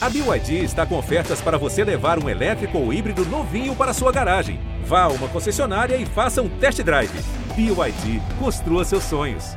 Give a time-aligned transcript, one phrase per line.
[0.00, 4.12] A BYD está com ofertas para você levar um elétrico ou híbrido novinho para sua
[4.12, 4.60] garagem.
[4.84, 7.10] Vá a uma concessionária e faça um test drive.
[7.56, 9.56] BYD, construa seus sonhos.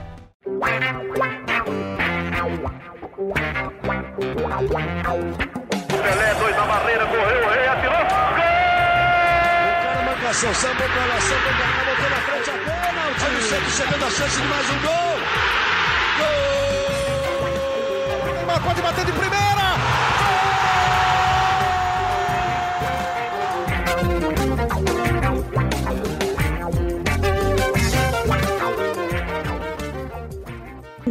[5.88, 7.99] Pelé, dois na barreira, correu, o rei atirou.
[7.99, 8.42] Gol!
[9.69, 13.12] O cara marcação, sambou pra lá, sambou pra cá, botou na frente a bola.
[13.12, 15.19] O time sempre chegando a chance de mais um gol.
[16.17, 16.31] Gol!
[18.27, 19.60] O Neymar pode bater de primeira.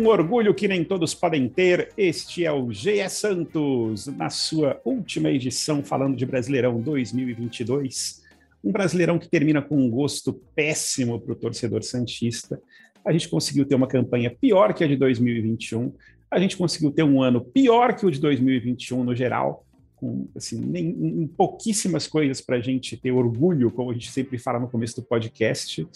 [0.01, 1.93] Um orgulho que nem todos podem ter.
[1.95, 8.23] Este é o GE Santos, na sua última edição, falando de Brasileirão 2022.
[8.65, 12.59] Um Brasileirão que termina com um gosto péssimo para o torcedor Santista.
[13.05, 15.93] A gente conseguiu ter uma campanha pior que a de 2021.
[16.31, 20.59] A gente conseguiu ter um ano pior que o de 2021 no geral, com assim,
[20.63, 24.97] nem, pouquíssimas coisas para a gente ter orgulho, como a gente sempre fala no começo
[24.97, 25.87] do podcast.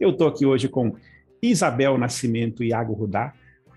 [0.00, 0.96] Eu estou aqui hoje com
[1.40, 3.32] Isabel Nascimento e Iago Rudá.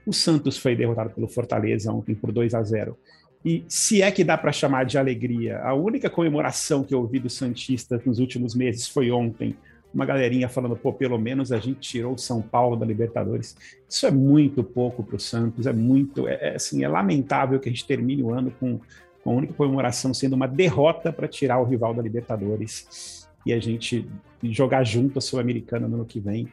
[0.06, 2.98] O Santos foi derrotado pelo Fortaleza ontem por 2 a 0.
[3.44, 7.20] E se é que dá para chamar de alegria, a única comemoração que eu ouvi
[7.20, 9.56] dos Santistas nos últimos meses foi ontem.
[9.94, 13.56] Uma galerinha falando, pô, pelo menos a gente tirou o São Paulo da Libertadores.
[13.88, 17.70] Isso é muito pouco para o Santos, é muito, é, é, assim, é lamentável que
[17.70, 18.80] a gente termine o ano com,
[19.24, 23.60] com a única comemoração sendo uma derrota para tirar o rival da Libertadores e a
[23.60, 24.08] gente
[24.44, 26.50] jogar junto a Sul-Americana no ano que vem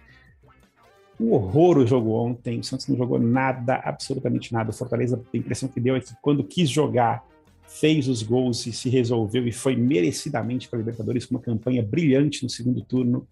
[1.23, 2.59] um horror o jogo ontem.
[2.59, 4.71] O Santos não jogou nada, absolutamente nada.
[4.71, 7.25] O Fortaleza, a impressão que deu é que quando quis jogar,
[7.67, 11.83] fez os gols e se resolveu e foi merecidamente para a Libertadores com uma campanha
[11.83, 13.27] brilhante no segundo turno.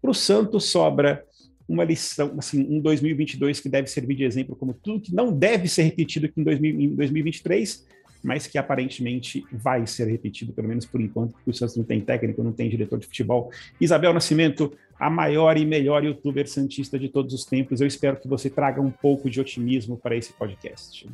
[0.00, 1.24] Para o Santos sobra
[1.68, 5.68] uma lição, assim, um 2022 que deve servir de exemplo como tudo que não deve
[5.68, 7.86] ser repetido aqui em, 2000, em 2023
[8.22, 12.00] mas que aparentemente vai ser repetido, pelo menos por enquanto, porque o Santos não tem
[12.00, 13.50] técnico, não tem diretor de futebol.
[13.80, 14.72] Isabel Nascimento,
[15.02, 17.80] a maior e melhor youtuber santista de todos os tempos.
[17.80, 21.10] Eu espero que você traga um pouco de otimismo para esse podcast.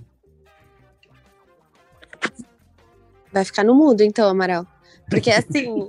[3.32, 4.66] Vai ficar no mudo, então, Amaral.
[5.09, 5.88] Porque assim.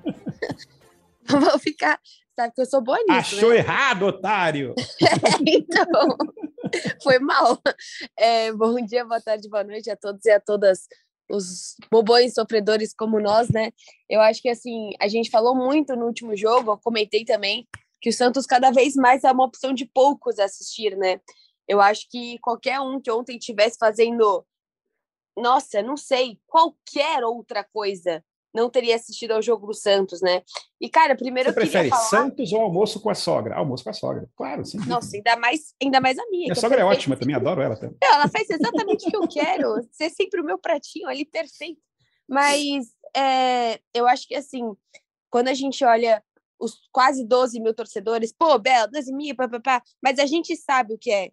[1.28, 2.00] Vou ficar.
[2.34, 3.36] Sabe que eu sou boa nisso.
[3.36, 3.58] Achou né?
[3.58, 4.74] errado, otário!
[5.46, 6.16] então.
[7.02, 7.60] Foi mal.
[8.18, 10.88] É, bom dia, boa tarde, boa noite a todos e a todas
[11.30, 13.70] os bobões sofredores como nós, né?
[14.08, 17.66] Eu acho que assim, a gente falou muito no último jogo, eu comentei também
[18.00, 21.20] que o Santos cada vez mais é uma opção de poucos assistir, né?
[21.66, 24.44] Eu acho que qualquer um que ontem tivesse fazendo
[25.36, 28.24] nossa, não sei, qualquer outra coisa
[28.54, 30.42] não teria assistido ao jogo do Santos, né?
[30.80, 32.02] E, cara, primeiro Você prefere falar...
[32.02, 33.56] Santos ou almoço com a sogra?
[33.56, 34.64] Almoço com a sogra, claro.
[34.64, 34.78] Sim.
[34.86, 36.44] Nossa, ainda mais, ainda mais a minha.
[36.44, 37.76] Minha sogra é ótima, também adoro ela.
[37.76, 37.96] Também.
[38.00, 41.80] Ela faz exatamente o que eu quero, ser sempre o meu pratinho ali perfeito.
[42.28, 44.62] Mas é, eu acho que, assim,
[45.28, 46.22] quando a gente olha
[46.60, 50.98] os quase 12 mil torcedores, pô, Bela, 12 mil, papapá, mas a gente sabe o
[50.98, 51.30] que é.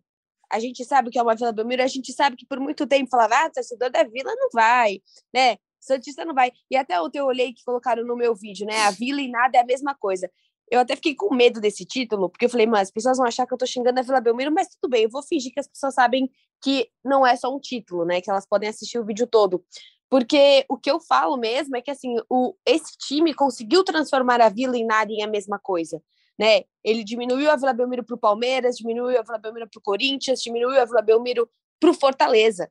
[0.52, 2.86] A gente sabe o que é uma Vila Belmiro, a gente sabe que por muito
[2.86, 5.00] tempo falava, ah, torcedor da Vila não vai,
[5.34, 5.58] né?
[5.82, 6.52] Santista não vai.
[6.70, 8.84] E até ontem eu olhei que colocaram no meu vídeo, né?
[8.84, 10.30] A Vila e nada é a mesma coisa.
[10.70, 13.46] Eu até fiquei com medo desse título, porque eu falei, mas as pessoas vão achar
[13.46, 15.68] que eu tô xingando a Vila Belmiro, mas tudo bem, eu vou fingir que as
[15.68, 16.32] pessoas sabem
[16.64, 18.22] que não é só um título, né?
[18.22, 19.64] Que elas podem assistir o vídeo todo.
[20.10, 24.50] Porque o que eu falo mesmo é que assim, o, esse time conseguiu transformar a
[24.50, 26.02] Vila e nada em a mesma coisa.
[26.38, 26.64] Né?
[26.84, 30.42] Ele diminuiu a Vila Belmiro para o Palmeiras, diminuiu a Vila Belmiro para o Corinthians,
[30.42, 31.50] diminuiu a Vila Belmiro
[31.80, 32.70] para o Fortaleza.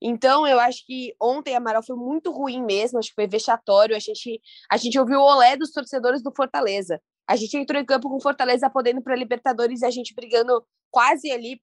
[0.00, 3.94] Então, eu acho que ontem Amaral foi muito ruim mesmo, acho que foi vexatório.
[3.94, 4.40] A gente,
[4.70, 7.00] a gente ouviu o olé dos torcedores do Fortaleza.
[7.26, 11.30] A gente entrou em campo com Fortaleza podendo para Libertadores e a gente brigando quase
[11.30, 11.60] ali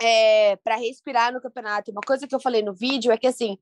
[0.00, 1.90] é, para respirar no campeonato.
[1.90, 3.56] Uma coisa que eu falei no vídeo é que, assim,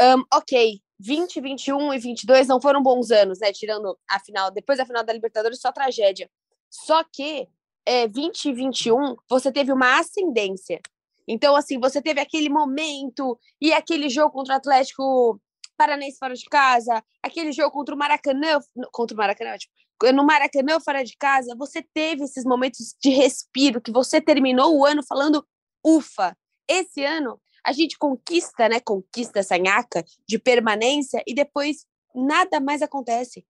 [0.00, 3.52] um, ok, 20, 21 e 22 não foram bons anos, né?
[3.52, 6.28] Tirando a final, depois da final da Libertadores, só tragédia.
[6.70, 7.48] Só que
[7.86, 10.80] é, 20 e 21, você teve uma ascendência.
[11.26, 15.40] Então, assim, você teve aquele momento e aquele jogo contra o Atlético
[15.76, 18.60] Paranense fora de casa, aquele jogo contra o Maracanã,
[18.92, 19.72] contra o Maracanã, tipo,
[20.12, 24.84] no Maracanã fora de casa, você teve esses momentos de respiro que você terminou o
[24.84, 25.44] ano falando,
[25.84, 26.36] ufa,
[26.68, 32.82] esse ano a gente conquista, né, conquista essa nhaca de permanência e depois nada mais
[32.82, 33.46] acontece.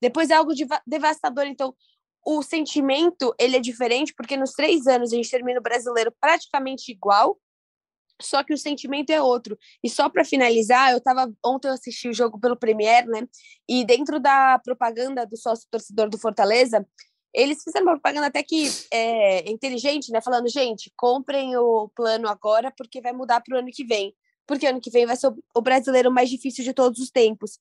[0.00, 0.52] Depois é algo
[0.86, 1.46] devastador.
[1.46, 1.74] Então,
[2.26, 6.90] o sentimento ele é diferente, porque nos três anos a gente termina o brasileiro praticamente
[6.90, 7.38] igual,
[8.20, 9.56] só que o sentimento é outro.
[9.82, 13.28] E só para finalizar, eu tava ontem eu assisti o jogo pelo Premier, né?
[13.68, 16.84] E dentro da propaganda do sócio torcedor do Fortaleza,
[17.32, 20.20] eles fizeram uma propaganda até que é inteligente, né?
[20.20, 24.14] Falando, gente, comprem o plano agora porque vai mudar para o ano que vem.
[24.46, 27.58] porque ano que vem vai ser o brasileiro mais difícil de todos os tempos.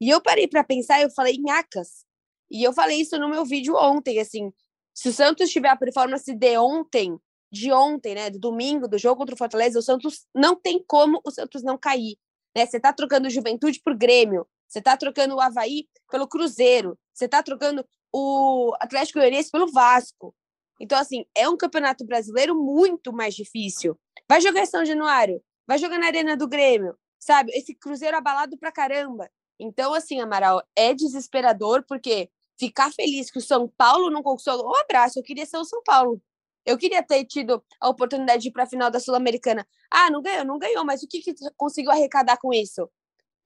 [0.00, 2.04] E eu parei para pensar, eu falei em Acas.
[2.50, 4.52] E eu falei isso no meu vídeo ontem, assim,
[4.94, 7.18] se o Santos tiver a performance de ontem,
[7.52, 11.20] de ontem, né, do domingo, do jogo contra o Fortaleza, o Santos não tem como
[11.24, 12.16] o Santos não cair,
[12.56, 12.66] né?
[12.66, 17.42] Você tá trocando Juventude por Grêmio, você tá trocando o Havaí pelo Cruzeiro, você tá
[17.42, 20.34] trocando o Atlético Goianiense pelo Vasco.
[20.80, 23.98] Então, assim, é um campeonato brasileiro muito mais difícil.
[24.28, 27.52] Vai jogar em São Januário, vai jogar na Arena do Grêmio, sabe?
[27.52, 29.30] Esse Cruzeiro abalado pra caramba.
[29.58, 34.66] Então, assim, Amaral, é desesperador, porque ficar feliz que o São Paulo não conquistou.
[34.66, 36.20] Um abraço, eu queria ser o São Paulo.
[36.64, 39.66] Eu queria ter tido a oportunidade de ir para a final da Sul-Americana.
[39.90, 42.90] Ah, não ganhou, não ganhou, mas o que, que conseguiu arrecadar com isso?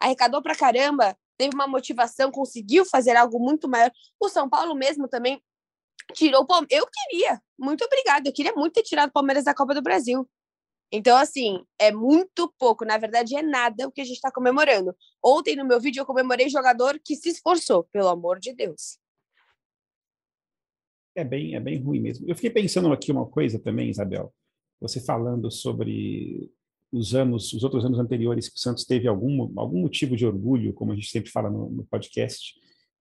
[0.00, 3.92] Arrecadou pra caramba, teve uma motivação, conseguiu fazer algo muito maior.
[4.18, 5.42] O São Paulo mesmo também
[6.14, 6.78] tirou o Palmeiras.
[6.78, 8.28] Eu queria, muito obrigada.
[8.28, 10.26] Eu queria muito ter tirado o Palmeiras da Copa do Brasil.
[10.92, 14.94] Então, assim, é muito pouco, na verdade, é nada o que a gente está comemorando.
[15.24, 18.98] Ontem, no meu vídeo, eu comemorei jogador que se esforçou, pelo amor de Deus.
[21.20, 22.26] É bem, é bem ruim mesmo.
[22.26, 24.32] Eu fiquei pensando aqui uma coisa também, Isabel.
[24.80, 26.50] Você falando sobre
[26.90, 30.72] os anos, os outros anos anteriores que o Santos teve algum, algum motivo de orgulho,
[30.72, 32.54] como a gente sempre fala no, no podcast.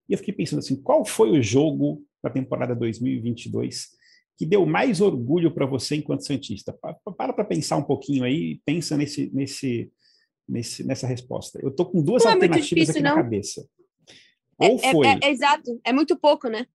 [0.08, 3.98] E eu fiquei pensando assim, qual foi o jogo da temporada 2022
[4.36, 6.72] que deu mais orgulho para você enquanto Santista?
[6.72, 9.90] Para para pensar um pouquinho aí, pensa nesse, nesse,
[10.48, 11.58] nesse, nessa resposta.
[11.62, 13.16] Eu estou com duas não alternativas é difícil, aqui não.
[13.16, 13.66] na cabeça.
[14.60, 15.06] É, Ou é, foi.
[15.06, 16.66] É, é, exato, é muito pouco, né?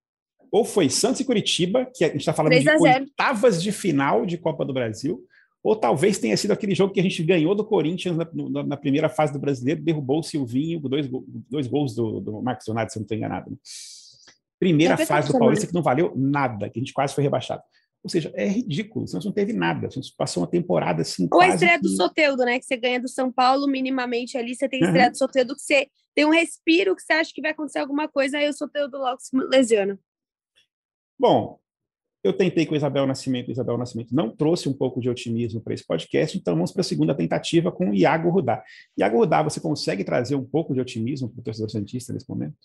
[0.51, 4.37] Ou foi Santos e Curitiba, que a gente está falando de oitavas de final de
[4.37, 5.23] Copa do Brasil,
[5.63, 9.09] ou talvez tenha sido aquele jogo que a gente ganhou do Corinthians na, na primeira
[9.09, 11.09] fase do brasileiro, derrubou o Silvinho, dois,
[11.49, 13.49] dois gols do, do Marcos Leonardo, se eu não estou enganado.
[13.49, 13.57] Né?
[14.59, 17.63] Primeira fase do Paulista que não valeu nada, que a gente quase foi rebaixado.
[18.03, 19.89] Ou seja, é ridículo, Santos não teve nada.
[19.89, 21.27] Santos passou uma temporada assim.
[21.31, 21.81] Ou a estreia que...
[21.81, 22.59] do Soteudo, né?
[22.59, 25.11] Que você ganha do São Paulo minimamente ali, você tem a estreia uhum.
[25.11, 28.37] do Soteudo, que você tem um respiro, que você acha que vai acontecer alguma coisa,
[28.37, 29.99] aí o Soteudo logo se lesiona.
[31.17, 31.59] Bom,
[32.23, 35.75] eu tentei com o Isabel Nascimento, Isabel Nascimento não trouxe um pouco de otimismo para
[35.75, 38.63] esse podcast, então vamos para a segunda tentativa com o Iago Rudá.
[38.97, 42.57] Iago Rudá, você consegue trazer um pouco de otimismo para o torcedor Santista nesse momento?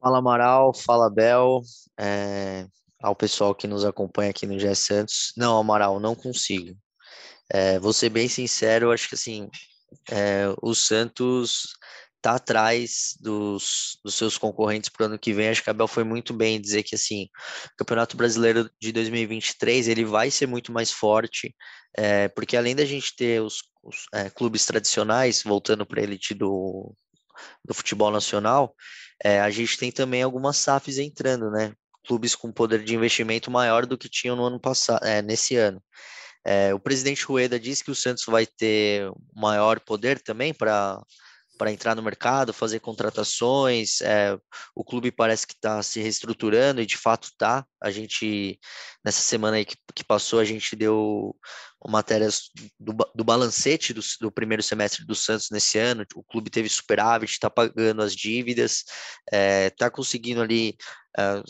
[0.00, 1.60] Fala Amaral, fala Bel,
[1.96, 2.66] é,
[3.00, 5.32] ao pessoal que nos acompanha aqui no GE Santos.
[5.36, 6.76] Não, Amaral, não consigo.
[7.48, 9.48] É, vou ser bem sincero, acho que assim,
[10.10, 11.74] é, o Santos
[12.20, 15.48] está atrás dos, dos seus concorrentes para o ano que vem.
[15.48, 17.24] Acho que a Bel foi muito bem em dizer que assim,
[17.72, 21.54] o Campeonato Brasileiro de 2023 ele vai ser muito mais forte,
[21.96, 26.34] é, porque além da gente ter os, os é, clubes tradicionais voltando para a elite
[26.34, 26.94] do,
[27.64, 28.74] do futebol nacional,
[29.24, 31.72] é, a gente tem também algumas SAFs entrando, né?
[32.06, 35.82] Clubes com poder de investimento maior do que tinham no ano passado, nesse ano.
[36.74, 39.06] O presidente Rueda disse que o Santos vai ter
[39.36, 40.98] maior poder também para
[41.60, 44.00] para entrar no mercado, fazer contratações.
[44.00, 44.34] É,
[44.74, 47.66] o clube parece que está se reestruturando e de fato está.
[47.82, 48.58] A gente,
[49.04, 51.36] nessa semana aí que, que passou, a gente deu
[51.86, 52.44] matérias
[52.78, 56.06] do, do balancete do, do, primeiro semestre do Santos nesse ano.
[56.14, 60.78] O clube teve superávit, está pagando as dívidas, está é, tá conseguindo ali
[61.18, 61.42] uh,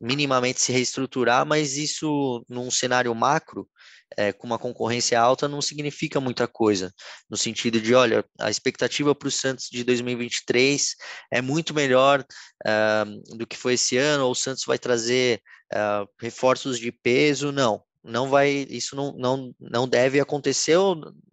[0.00, 3.68] minimamente se reestruturar, mas isso num cenário macro
[4.16, 6.92] é, com uma concorrência alta não significa muita coisa,
[7.28, 10.94] no sentido de, olha, a expectativa para o Santos de 2023
[11.30, 12.24] é muito melhor
[12.66, 15.40] uh, do que foi esse ano, ou o Santos vai trazer
[15.72, 17.82] uh, reforços de peso, não.
[18.04, 20.76] Não vai, isso não, não, não deve acontecer,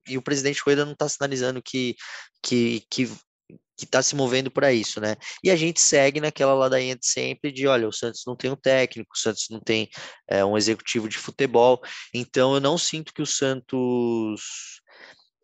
[0.08, 1.96] e o presidente Rueda não está sinalizando que,
[2.42, 3.08] que, que
[3.78, 5.16] que está se movendo para isso, né?
[5.44, 8.56] E a gente segue naquela ladainha de sempre de, olha, o Santos não tem um
[8.56, 9.90] técnico, o Santos não tem
[10.28, 11.82] é, um executivo de futebol,
[12.14, 14.82] então eu não sinto que o Santos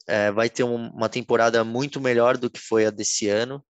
[0.07, 3.63] é, vai ter um, uma temporada muito melhor do que foi a desse ano.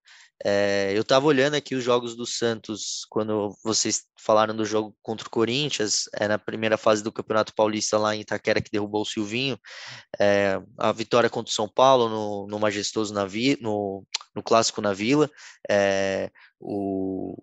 [0.45, 5.27] É, eu estava olhando aqui os jogos do Santos quando vocês falaram do jogo contra
[5.27, 9.05] o Corinthians, é, na primeira fase do Campeonato Paulista lá em Itaquera que derrubou o
[9.05, 9.59] Silvinho,
[10.17, 14.81] é, a vitória contra o São Paulo no, no Majestoso na vi, no, no Clássico
[14.81, 15.29] na Vila,
[16.59, 17.41] o,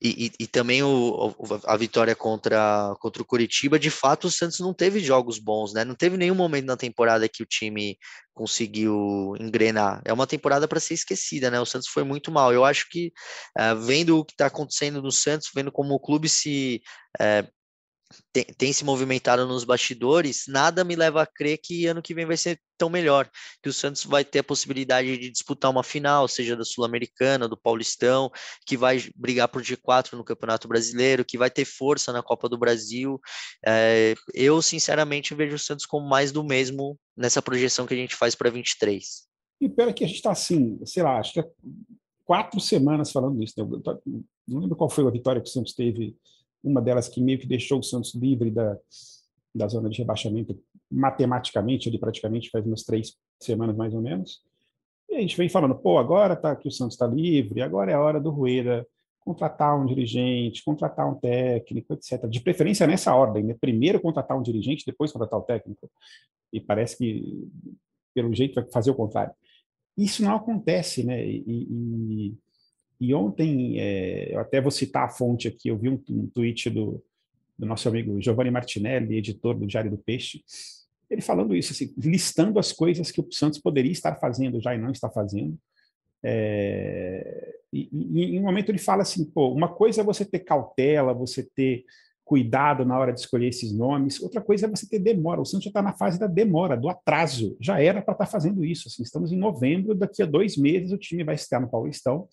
[0.00, 1.34] e, e, e, também o,
[1.64, 5.84] a vitória contra, contra o Curitiba, de fato o Santos não teve jogos bons, né?
[5.84, 7.98] Não teve nenhum momento na temporada que o time
[8.34, 10.00] conseguiu engrenar.
[10.04, 11.58] É uma temporada para ser esquecida, né?
[11.60, 12.52] O Santos foi muito mal.
[12.52, 13.12] Eu acho que,
[13.58, 16.82] uh, vendo o que está acontecendo no Santos, vendo como o clube se
[17.20, 17.57] uh,
[18.32, 22.24] tem, tem, se movimentado nos bastidores, nada me leva a crer que ano que vem
[22.24, 23.28] vai ser tão melhor,
[23.62, 27.56] que o Santos vai ter a possibilidade de disputar uma final, seja da Sul-Americana, do
[27.56, 28.30] Paulistão,
[28.64, 32.56] que vai brigar por G4 no Campeonato Brasileiro, que vai ter força na Copa do
[32.56, 33.20] Brasil.
[33.66, 38.14] É, eu, sinceramente, vejo o Santos como mais do mesmo nessa projeção que a gente
[38.14, 39.28] faz para 23.
[39.60, 41.50] E pera que a gente está assim, sei lá, acho que é
[42.24, 43.54] quatro semanas falando isso.
[43.58, 43.80] Né?
[44.46, 46.16] Não lembro qual foi a vitória que o Santos teve
[46.68, 48.76] uma delas que meio que deixou o Santos livre da,
[49.54, 50.58] da zona de rebaixamento
[50.90, 54.42] matematicamente, ali praticamente faz umas três semanas mais ou menos.
[55.08, 57.94] E a gente vem falando, pô, agora tá que o Santos está livre, agora é
[57.94, 58.86] a hora do Rueda
[59.20, 62.26] contratar um dirigente, contratar um técnico, etc.
[62.26, 63.54] De preferência nessa ordem, né?
[63.60, 65.90] Primeiro contratar um dirigente, depois contratar o técnico.
[66.50, 67.46] E parece que,
[68.14, 69.34] pelo jeito, vai fazer o contrário.
[69.98, 71.26] Isso não acontece, né?
[71.26, 72.34] E, e,
[73.00, 76.68] e ontem, é, eu até vou citar a fonte aqui, eu vi um, um tweet
[76.68, 77.02] do,
[77.56, 80.42] do nosso amigo Giovanni Martinelli, editor do Diário do Peixe,
[81.08, 84.78] ele falando isso, assim, listando as coisas que o Santos poderia estar fazendo já e
[84.78, 85.56] não está fazendo.
[86.22, 90.40] É, e, e, em um momento ele fala assim, pô, uma coisa é você ter
[90.40, 91.84] cautela, você ter
[92.24, 95.40] cuidado na hora de escolher esses nomes, outra coisa é você ter demora.
[95.40, 97.56] O Santos já está na fase da demora, do atraso.
[97.58, 98.88] Já era para estar tá fazendo isso.
[98.88, 102.28] Assim, estamos em novembro, daqui a dois meses o time vai estar no Paulistão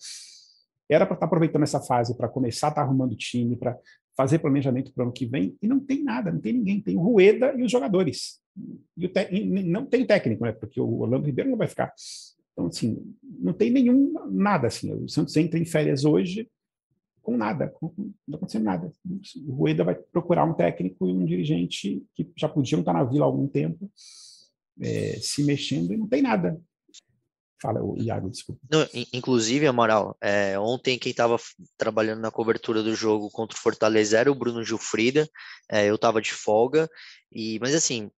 [0.88, 3.76] era para estar tá aproveitando essa fase para começar a estar tá arrumando time, para
[4.16, 6.80] fazer planejamento para o ano que vem, e não tem nada, não tem ninguém.
[6.80, 8.40] Tem o Rueda e os jogadores.
[8.96, 10.52] E, e não tem técnico, né?
[10.52, 11.92] Porque o Orlando Ribeiro não vai ficar.
[12.52, 14.92] Então, assim, não tem nenhum, nada, assim.
[14.92, 16.48] O Santos entra em férias hoje
[17.26, 18.92] com nada, com, não está acontecendo nada.
[19.48, 23.24] O Rueda vai procurar um técnico e um dirigente que já podiam estar na Vila
[23.24, 23.90] há algum tempo,
[24.80, 26.56] é, se mexendo, e não tem nada.
[27.60, 28.60] Fala, o Iago, desculpa.
[28.70, 31.36] Não, inclusive, Amaral, é, ontem quem estava
[31.78, 35.28] trabalhando na cobertura do jogo contra o Fortaleza era o Bruno Gilfrida,
[35.70, 36.88] é, eu estava de folga,
[37.32, 38.10] e mas assim,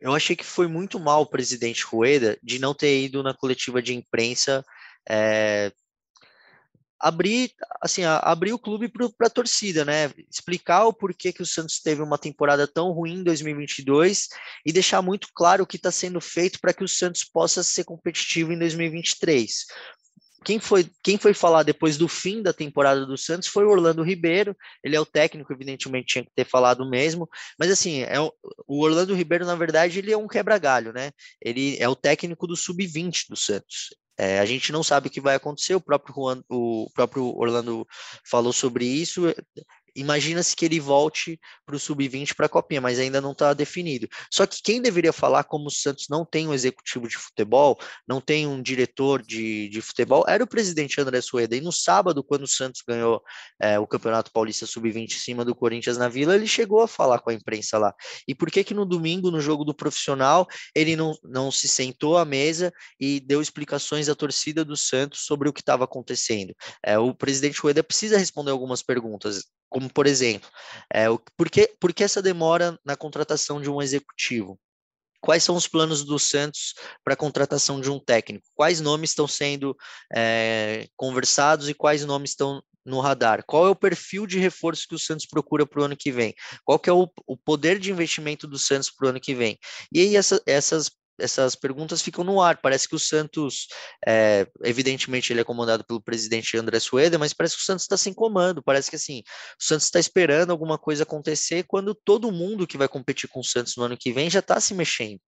[0.00, 3.82] eu achei que foi muito mal o presidente Rueda de não ter ido na coletiva
[3.82, 4.64] de imprensa
[5.08, 5.72] é,
[6.98, 10.10] abrir assim abrir o clube para a torcida, né?
[10.30, 14.28] Explicar o porquê que o Santos teve uma temporada tão ruim em 2022
[14.64, 17.84] e deixar muito claro o que está sendo feito para que o Santos possa ser
[17.84, 19.66] competitivo em 2023.
[20.46, 24.04] Quem foi, quem foi falar depois do fim da temporada do Santos foi o Orlando
[24.04, 24.56] Ribeiro.
[24.82, 27.28] Ele é o técnico, evidentemente tinha que ter falado mesmo.
[27.58, 28.32] Mas assim, é o,
[28.64, 31.10] o Orlando Ribeiro, na verdade, ele é um quebra-galho, né?
[31.42, 33.88] Ele é o técnico do sub-20 do Santos.
[34.18, 37.86] É, a gente não sabe o que vai acontecer, o próprio, Juan, o próprio Orlando
[38.24, 39.26] falou sobre isso
[39.96, 44.08] imagina-se que ele volte para o sub-20 para a copinha, mas ainda não está definido.
[44.30, 48.20] Só que quem deveria falar, como o Santos não tem um executivo de futebol, não
[48.20, 51.56] tem um diretor de, de futebol, era o presidente André Sueda.
[51.56, 53.22] E no sábado, quando o Santos ganhou
[53.60, 57.20] é, o Campeonato Paulista Sub-20 em cima do Corinthians na Vila, ele chegou a falar
[57.20, 57.94] com a imprensa lá.
[58.28, 62.16] E por que que no domingo, no jogo do profissional, ele não, não se sentou
[62.16, 66.54] à mesa e deu explicações à torcida do Santos sobre o que estava acontecendo?
[66.84, 69.44] É, o presidente Rueda precisa responder algumas perguntas.
[69.68, 70.48] Como, por exemplo,
[70.92, 74.58] é, o, por, que, por que essa demora na contratação de um executivo?
[75.20, 78.46] Quais são os planos do Santos para a contratação de um técnico?
[78.54, 79.76] Quais nomes estão sendo
[80.14, 83.44] é, conversados e quais nomes estão no radar?
[83.44, 86.32] Qual é o perfil de reforço que o Santos procura para o ano que vem?
[86.64, 89.58] Qual que é o, o poder de investimento do Santos para o ano que vem?
[89.92, 92.60] E aí essa, essas essas perguntas ficam no ar.
[92.60, 93.68] Parece que o Santos,
[94.06, 97.96] é, evidentemente, ele é comandado pelo presidente André Sueda, mas parece que o Santos está
[97.96, 98.62] sem comando.
[98.62, 99.20] Parece que assim,
[99.60, 103.44] o Santos está esperando alguma coisa acontecer quando todo mundo que vai competir com o
[103.44, 105.20] Santos no ano que vem já está se mexendo.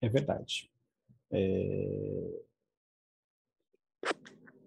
[0.00, 0.70] É verdade.
[1.32, 2.42] É...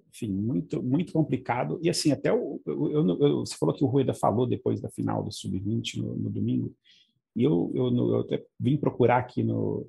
[0.10, 1.78] Enfim, muito, muito complicado.
[1.84, 5.22] E assim, até o, eu, eu, você falou que o Rueda falou depois da final
[5.22, 6.74] do Sub-20 no, no domingo.
[7.36, 9.88] E eu, eu, eu até vim procurar aqui no,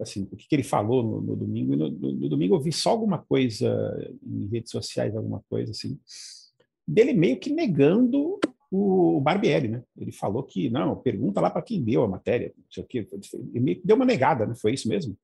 [0.00, 1.72] assim, o que, que ele falou no, no domingo.
[1.74, 5.70] E no, no, no, domingo eu vi só alguma coisa em redes sociais, alguma coisa
[5.70, 5.98] assim,
[6.86, 8.38] dele meio que negando
[8.70, 9.82] o Barbieri, né?
[9.96, 13.08] Ele falou que, não, pergunta lá para quem deu a matéria, não sei o quê.
[13.52, 14.54] Ele meio que deu uma negada, né?
[14.54, 15.16] Foi isso mesmo?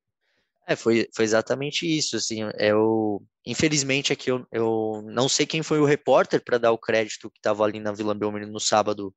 [0.67, 5.81] É, foi, foi exatamente isso, assim, eu, infelizmente aqui eu, eu não sei quem foi
[5.81, 9.13] o repórter para dar o crédito que estava ali na Vila Belmiro no sábado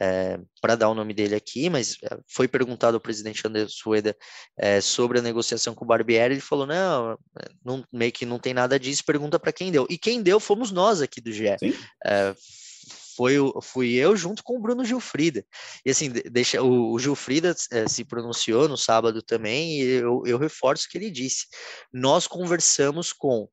[0.00, 4.14] é, para dar o nome dele aqui, mas é, foi perguntado ao presidente André Sueda
[4.58, 7.18] é, sobre a negociação com o Barbieri, ele falou, não,
[7.64, 10.70] não, meio que não tem nada disso, pergunta para quem deu, e quem deu fomos
[10.70, 11.46] nós aqui do GE,
[12.04, 12.34] é,
[13.18, 15.44] foi fui eu junto com o Bruno Gilfrida.
[15.84, 20.38] E assim, deixa o, o Gilfrida é, se pronunciou no sábado também, e eu, eu
[20.38, 21.46] reforço o que ele disse.
[21.92, 23.48] Nós conversamos com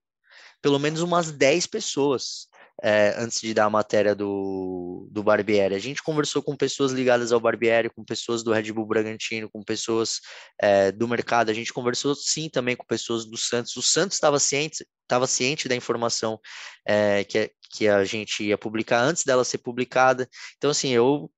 [0.61, 2.47] pelo menos umas 10 pessoas
[2.83, 5.75] é, antes de dar a matéria do, do Barbieri.
[5.75, 9.63] A gente conversou com pessoas ligadas ao Barbieri, com pessoas do Red Bull Bragantino, com
[9.63, 10.19] pessoas
[10.61, 11.49] é, do mercado.
[11.49, 13.75] A gente conversou sim também com pessoas do Santos.
[13.75, 16.39] O Santos estava ciente, estava ciente da informação
[16.85, 20.27] é, que, que a gente ia publicar antes dela ser publicada.
[20.57, 21.31] Então, assim, eu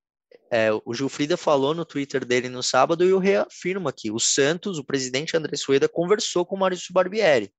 [0.51, 4.77] é, o Gilfrida falou no Twitter dele no sábado e eu reafirmo aqui: o Santos,
[4.77, 7.51] o presidente André Sueda, conversou com o Maurício Barbieri.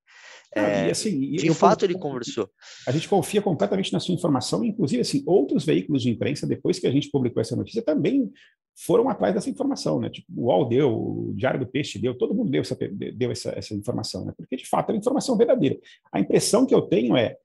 [0.55, 2.49] É, e, assim, de fato, ele conversou.
[2.87, 6.87] A gente confia completamente na sua informação, inclusive, assim, outros veículos de imprensa, depois que
[6.87, 8.31] a gente publicou essa notícia, também
[8.75, 10.09] foram atrás dessa informação, né?
[10.09, 13.51] Tipo, o UOL deu, o Diário do Peixe deu, todo mundo deu essa, deu essa,
[13.51, 14.33] essa informação, né?
[14.35, 15.77] Porque, de fato, é uma informação verdadeira.
[16.11, 17.35] A impressão que eu tenho é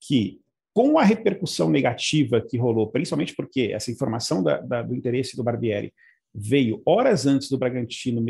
[0.00, 0.40] que
[0.74, 5.44] com a repercussão negativa que rolou, principalmente porque essa informação da, da, do interesse do
[5.44, 5.94] Barbieri
[6.34, 8.20] veio horas antes do Bragantino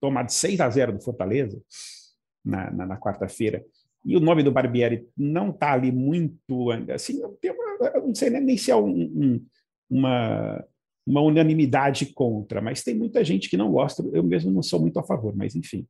[0.00, 1.60] tomar de 6 a 0 do Fortaleza,
[2.44, 3.64] na, na, na quarta-feira,
[4.04, 6.70] e o nome do Barbieri não está ali muito.
[6.92, 9.46] Assim, uma, não sei nem se é um, um,
[9.90, 10.64] uma,
[11.06, 14.02] uma unanimidade contra, mas tem muita gente que não gosta.
[14.12, 15.86] Eu mesmo não sou muito a favor, mas enfim.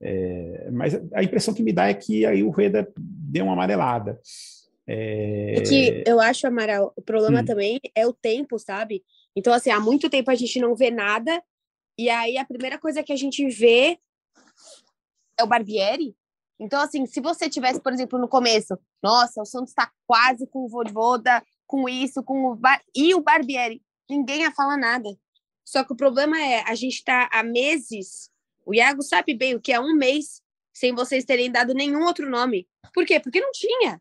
[0.00, 4.20] É, mas a impressão que me dá é que aí o Rueda deu uma amarelada.
[4.86, 5.54] É...
[5.62, 7.44] que eu acho, Amaral, o problema hum.
[7.44, 9.04] também é o tempo, sabe?
[9.34, 11.42] Então, assim, há muito tempo a gente não vê nada,
[11.96, 13.98] e aí a primeira coisa que a gente vê
[15.38, 16.16] é o Barbieri.
[16.58, 20.60] Então, assim, se você tivesse, por exemplo, no começo, nossa, o Santos está quase com
[20.60, 22.80] o Voivoda, com isso, com o Bar...
[22.94, 25.08] e o Barbieri, ninguém ia falar nada.
[25.64, 28.30] Só que o problema é, a gente está há meses,
[28.64, 32.28] o Iago sabe bem o que é um mês sem vocês terem dado nenhum outro
[32.28, 32.68] nome.
[32.94, 33.20] Por quê?
[33.20, 34.00] Porque não tinha.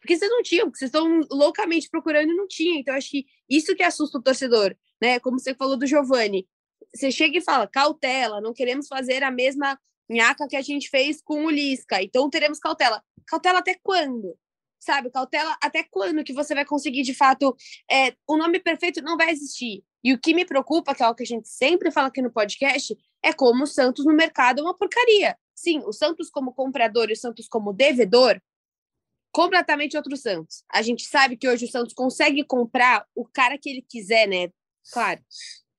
[0.00, 2.80] Porque vocês não tinham, porque vocês estão loucamente procurando e não tinha.
[2.80, 5.20] Então, acho que isso que assusta o torcedor, né?
[5.20, 6.48] Como você falou do Giovani.
[6.94, 9.78] Você chega e fala, cautela, não queremos fazer a mesma
[10.10, 13.02] nhaca que a gente fez com o Lisca, então teremos cautela.
[13.26, 14.36] Cautela até quando?
[14.80, 17.54] Sabe, cautela até quando que você vai conseguir, de fato,
[17.88, 19.84] é, o nome perfeito não vai existir.
[20.02, 22.32] E o que me preocupa, que é o que a gente sempre fala aqui no
[22.32, 25.36] podcast, é como o Santos no mercado é uma porcaria.
[25.54, 28.40] Sim, o Santos como comprador e o Santos como devedor,
[29.32, 30.64] completamente outro Santos.
[30.70, 34.50] A gente sabe que hoje o Santos consegue comprar o cara que ele quiser, né?
[34.92, 35.20] Claro,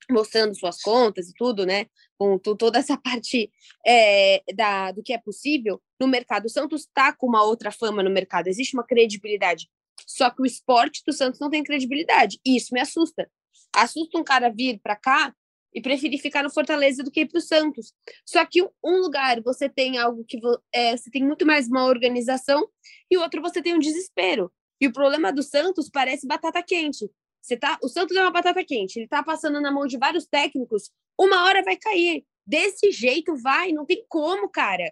[0.10, 1.86] mostrando suas contas e tudo, né?
[2.18, 3.52] Com toda essa parte
[3.86, 6.46] é, da, do que é possível no mercado.
[6.46, 9.70] O Santos está com uma outra fama no mercado, existe uma credibilidade.
[10.08, 12.40] Só que o esporte do Santos não tem credibilidade.
[12.46, 13.30] E isso me assusta.
[13.74, 15.34] Assusta um cara vir para cá
[15.74, 17.94] e preferir ficar no Fortaleza do que ir para o Santos.
[18.26, 20.40] Só que um lugar você tem algo que
[20.74, 22.68] é, você tem muito mais uma organização
[23.10, 24.52] e o outro você tem um desespero.
[24.80, 27.10] E o problema do Santos parece batata quente.
[27.42, 30.28] Você tá, o Santos é uma batata quente, ele tá passando na mão de vários
[30.28, 32.24] técnicos, uma hora vai cair.
[32.46, 34.92] Desse jeito vai, não tem como, cara.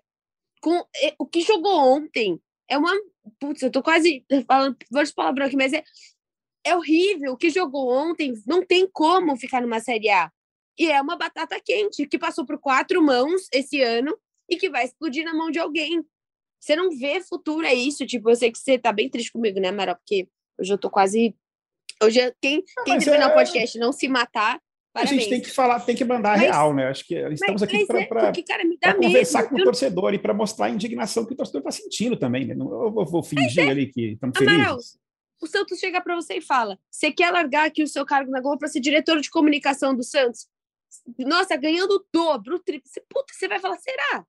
[0.62, 0.84] Com
[1.18, 2.92] o que jogou ontem é uma,
[3.40, 5.84] putz, eu tô quase falando vários palavrões aqui, mas é
[6.64, 7.34] é horrível.
[7.34, 10.32] O que jogou ontem não tem como ficar numa Série A.
[10.80, 14.18] E é uma batata quente que passou por quatro mãos esse ano
[14.50, 16.04] e que vai explodir na mão de alguém.
[16.60, 18.06] Você não vê futuro, é isso.
[18.06, 19.96] Tipo, eu sei que você tá bem triste comigo, né, Mara?
[19.96, 21.36] Porque hoje eu tô quase
[22.02, 23.32] Hoje, quem, quem terminar é...
[23.32, 24.60] o podcast não se matar,
[24.92, 25.12] Parabéns.
[25.12, 26.88] A gente tem que falar, tem que mandar mas, real, né?
[26.88, 31.26] Acho que estamos aqui para é, conversar com o torcedor e para mostrar a indignação
[31.26, 32.46] que o torcedor está sentindo também.
[32.46, 32.56] Né?
[32.56, 33.70] Não, eu vou, vou fingir é.
[33.70, 34.98] ali que estamos felizes.
[35.40, 38.42] O Santos chega para você e fala: você quer largar aqui o seu cargo na
[38.42, 40.48] Globo para ser diretor de comunicação do Santos?
[41.20, 42.90] Nossa, ganhando o dobro, o triplo.
[43.10, 44.26] Puta, você vai falar: será?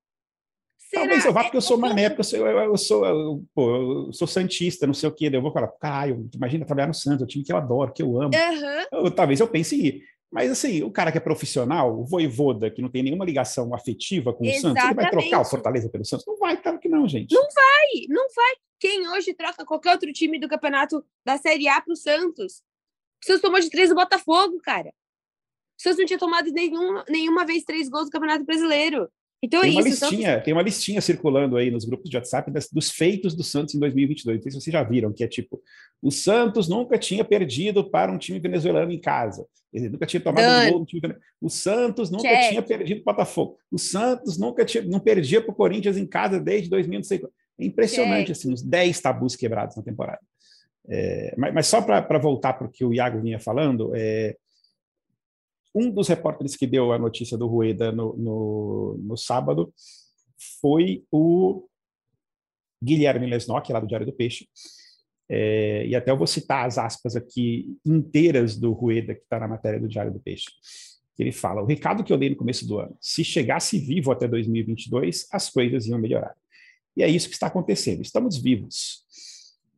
[0.77, 1.01] Será?
[1.03, 3.75] Talvez eu vá porque eu sou mané, porque eu sou, eu, eu sou, eu, pô,
[4.07, 5.29] eu sou santista, não sei o quê.
[5.31, 8.21] Eu vou falar, caralho, imagina trabalhar no Santos, o time que eu adoro, que eu
[8.21, 8.31] amo.
[8.35, 9.05] Uhum.
[9.05, 10.03] Eu, talvez eu pense em ir.
[10.31, 14.33] Mas assim, o cara que é profissional, o voivoda, que não tem nenhuma ligação afetiva
[14.33, 14.57] com Exatamente.
[14.57, 16.25] o Santos, ele vai trocar o Fortaleza pelo Santos?
[16.25, 17.33] Não vai, claro que não, gente.
[17.35, 18.53] Não vai, não vai.
[18.79, 22.63] Quem hoje troca qualquer outro time do campeonato da Série A para o Santos?
[23.21, 24.93] O Santos tomou de três do Botafogo, cara.
[25.81, 29.09] O Santos não tinha tomado nenhum, nenhuma vez três gols do Campeonato Brasileiro.
[29.43, 30.05] Então tem é uma isso.
[30.05, 30.45] Listinha, Santos...
[30.45, 33.79] Tem uma listinha circulando aí nos grupos de WhatsApp das, dos feitos do Santos em
[33.79, 34.37] 2022.
[34.37, 35.59] Não sei se vocês já viram, que é tipo:
[35.99, 39.43] o Santos nunca tinha perdido para um time venezuelano em casa.
[39.73, 41.01] Ele nunca tinha tomado um gol no time
[41.41, 42.49] O Santos nunca Check.
[42.49, 43.57] tinha perdido para o Botafogo.
[43.71, 47.23] O Santos nunca tinha, não perdia para o Corinthians em casa desde 2006.
[47.23, 48.37] É impressionante, Check.
[48.37, 50.19] assim, os 10 tabus quebrados na temporada.
[50.87, 54.35] É, mas, mas, só para voltar para o que o Iago vinha falando, é,
[55.73, 59.73] um dos repórteres que deu a notícia do Rueda no, no, no sábado
[60.59, 61.67] foi o
[62.83, 64.47] Guilherme Lesnock, lá do Diário do Peixe.
[65.29, 69.47] É, e até eu vou citar as aspas aqui inteiras do Rueda, que está na
[69.47, 70.47] matéria do Diário do Peixe.
[71.17, 74.27] Ele fala: o recado que eu dei no começo do ano, se chegasse vivo até
[74.27, 76.35] 2022, as coisas iam melhorar.
[76.97, 78.01] E é isso que está acontecendo.
[78.01, 79.05] Estamos vivos.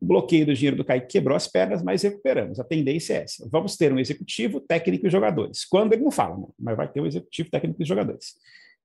[0.03, 2.59] O bloqueio do dinheiro do Kaique quebrou as pernas, mas recuperamos.
[2.59, 3.47] A tendência é essa.
[3.49, 5.63] Vamos ter um executivo, técnico e jogadores.
[5.63, 6.47] Quando ele não fala, né?
[6.59, 8.33] mas vai ter um executivo, técnico e jogadores.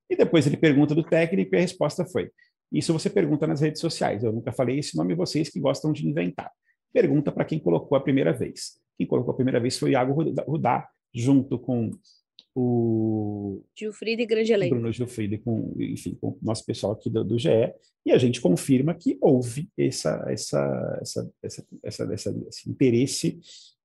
[0.08, 2.30] E depois ele pergunta do técnico e a resposta foi:
[2.70, 4.22] Isso você pergunta nas redes sociais.
[4.22, 6.52] Eu nunca falei esse nome, vocês que gostam de inventar.
[6.92, 8.78] Pergunta para quem colocou a primeira vez.
[8.96, 10.12] Quem colocou a primeira vez foi o Iago
[10.46, 11.90] Rudá, junto com
[12.60, 14.74] o Gilfrida e Grande Elenco.
[14.74, 17.72] Bruno Gilfrida, com, enfim, com o nosso pessoal aqui do, do GE,
[18.04, 23.38] e a gente confirma que houve essa, essa, essa, essa, essa, essa esse interesse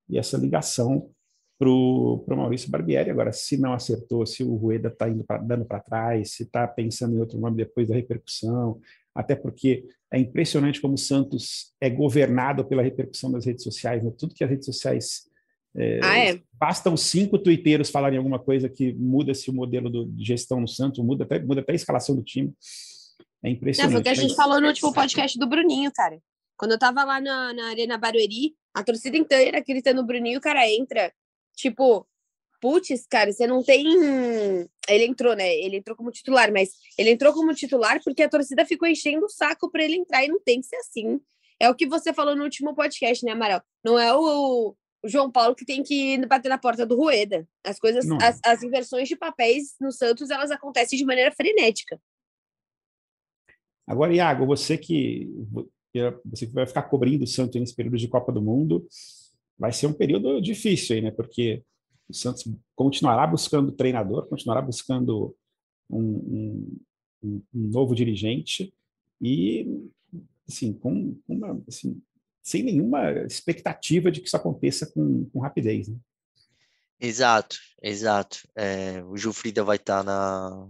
[0.10, 1.12] e essa ligação
[1.60, 3.12] para o Maurício Barbieri.
[3.12, 5.08] Agora, se não acertou, se o Rueda está
[5.38, 8.80] dando para trás, se está pensando em outro nome depois da repercussão,
[9.14, 14.12] até porque é impressionante como o Santos é governado pela repercussão das redes sociais, né?
[14.18, 15.32] tudo que as redes sociais
[15.76, 16.42] é, ah, é?
[16.54, 21.04] Bastam cinco tuiteiros falarem alguma coisa que muda-se o modelo do, de gestão no Santos,
[21.04, 22.54] muda até, muda até a escalação do time.
[23.44, 23.92] É impressionante.
[23.92, 26.20] Não, foi o que a gente falou no último podcast do Bruninho, cara.
[26.56, 30.42] Quando eu tava lá na, na Arena Barueri, a torcida inteira gritando o Bruninho, o
[30.42, 31.12] cara entra.
[31.56, 32.08] Tipo,
[32.62, 33.86] putz, cara, você não tem.
[34.88, 35.54] Ele entrou, né?
[35.56, 39.30] Ele entrou como titular, mas ele entrou como titular porque a torcida ficou enchendo o
[39.30, 41.20] saco para ele entrar e não tem que ser assim.
[41.60, 43.62] É o que você falou no último podcast, né, Amaral?
[43.84, 47.48] Não é o, o João Paulo que tem que bater na porta do Rueda.
[47.64, 52.00] As coisas, as, as, inversões de papéis no Santos, elas acontecem de maneira frenética.
[53.86, 55.30] Agora, Iago, você que
[56.26, 58.88] você que vai ficar cobrindo o Santos nesse período de Copa do Mundo,
[59.60, 61.12] vai ser um período difícil aí, né?
[61.12, 61.64] Porque
[62.10, 65.36] o Santos continuará buscando treinador, continuará buscando
[65.90, 66.80] um,
[67.22, 68.74] um, um novo dirigente
[69.22, 69.68] e,
[70.48, 72.02] assim, com uma, assim,
[72.44, 75.88] sem nenhuma expectativa de que isso aconteça com, com rapidez.
[75.88, 75.98] Né?
[77.00, 78.40] Exato, exato.
[78.56, 80.68] É, o Gilfrida vai estar na,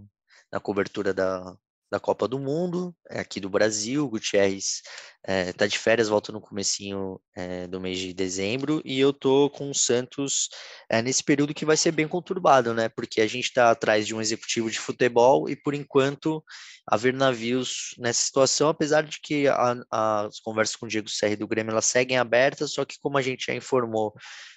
[0.52, 1.56] na cobertura da,
[1.90, 4.04] da Copa do Mundo, é aqui do Brasil.
[4.04, 4.82] O Gutierrez
[5.26, 9.70] é, de férias, volta no comecinho é, do mês de dezembro, e eu tô com
[9.70, 10.48] o Santos
[10.88, 12.88] é, nesse período que vai ser bem conturbado, né?
[12.90, 16.44] Porque a gente está atrás de um executivo de futebol e, por enquanto,
[16.86, 21.36] haver navios nessa situação, apesar de que a, a, as conversas com o Diego Serri
[21.36, 24.12] do Grêmio elas seguem abertas, só que como a gente já informou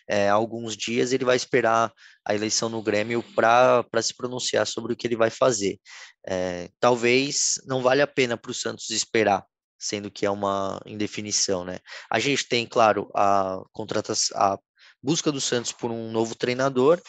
[0.10, 1.94] é, há alguns dias, ele vai esperar
[2.26, 5.80] a eleição no Grêmio para se pronunciar sobre o que ele vai fazer.
[6.28, 9.46] É, talvez não valha a pena para o Santos esperar,
[9.78, 11.80] sendo que é uma indefinição, né?
[12.10, 14.60] A gente tem, claro, a contratação, a
[15.02, 17.02] busca do Santos por um novo treinador,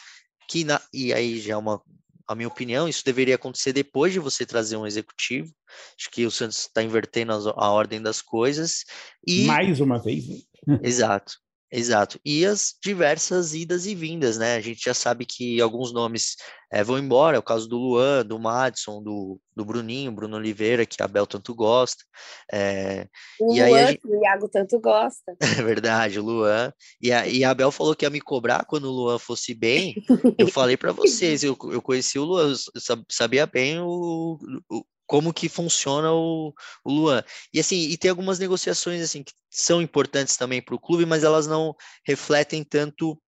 [0.49, 1.83] que na, e aí já é uma
[2.29, 5.51] a minha opinião, isso deveria acontecer depois de você trazer um executivo.
[5.99, 8.85] Acho que o Santos está invertendo a, a, ordem das coisas.
[9.27, 9.47] E...
[9.47, 10.25] Mais uma vez.
[10.83, 11.39] Exato.
[11.71, 12.19] Exato.
[12.25, 14.57] E as diversas idas e vindas, né?
[14.57, 16.37] A gente já sabe que alguns nomes
[16.73, 20.87] é, vão embora, é o caso do Luan, do Madison, do, do Bruninho, Bruno Oliveira,
[20.87, 22.03] que a Bel tanto gosta.
[22.51, 23.07] É,
[23.39, 23.99] o e Luan, gente...
[24.01, 25.37] que o Iago tanto gosta.
[25.59, 26.73] É verdade, o Luan.
[27.03, 29.95] E a, e a Bel falou que ia me cobrar quando o Luan fosse bem.
[30.39, 34.39] eu falei para vocês, eu, eu conheci o Luan, eu sabia bem o,
[34.71, 37.25] o como que funciona o, o Luan.
[37.53, 41.25] E assim, e tem algumas negociações assim que são importantes também para o clube, mas
[41.25, 41.75] elas não
[42.07, 43.21] refletem tanto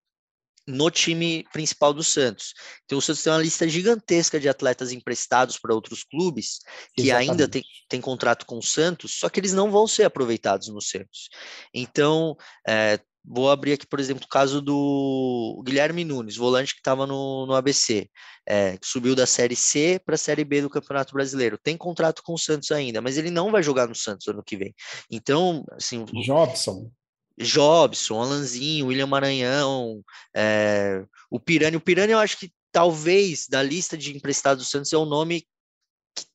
[0.67, 2.53] no time principal do Santos.
[2.85, 6.59] Então o Santos tem uma lista gigantesca de atletas emprestados para outros clubes
[6.93, 7.31] que Exatamente.
[7.31, 10.79] ainda tem, tem contrato com o Santos, só que eles não vão ser aproveitados no
[10.79, 11.29] Santos.
[11.73, 17.05] Então, é, Vou abrir aqui, por exemplo, o caso do Guilherme Nunes, volante que estava
[17.05, 18.09] no, no ABC,
[18.47, 21.57] é, que subiu da Série C para a Série B do Campeonato Brasileiro.
[21.61, 24.57] Tem contrato com o Santos ainda, mas ele não vai jogar no Santos ano que
[24.57, 24.73] vem.
[25.09, 26.03] Então, assim.
[26.23, 26.91] Jobson.
[27.39, 30.03] Jobson, Alanzinho, William Maranhão,
[30.35, 31.77] é, o Pirani.
[31.77, 35.45] O Pirani, eu acho que talvez da lista de emprestados do Santos é o nome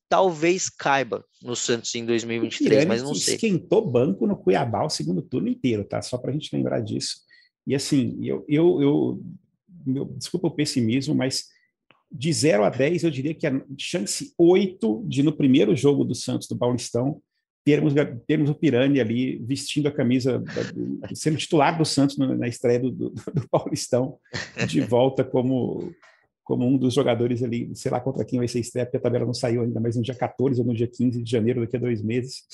[0.09, 3.35] talvez caiba no Santos em 2023, mas não sei.
[3.35, 6.01] Esquentou banco no Cuiabá o segundo turno inteiro, tá?
[6.01, 7.21] Só para a gente lembrar disso.
[7.65, 9.23] E assim, eu, eu, eu
[9.85, 11.45] meu, desculpa o pessimismo, mas
[12.11, 16.15] de 0 a 10, eu diria que a chance 8 de no primeiro jogo do
[16.15, 17.21] Santos do Paulistão
[17.65, 17.93] termos,
[18.25, 20.41] termos o Pirani ali vestindo a camisa,
[21.13, 24.17] sendo titular do Santos na estreia do, do, do Paulistão,
[24.65, 25.93] de volta como
[26.47, 29.25] como um dos jogadores ali, sei lá contra quem vai ser estreia, porque a tabela
[29.25, 31.79] não saiu ainda, mas no dia 14 ou no dia 15 de janeiro, daqui a
[31.79, 32.45] dois meses,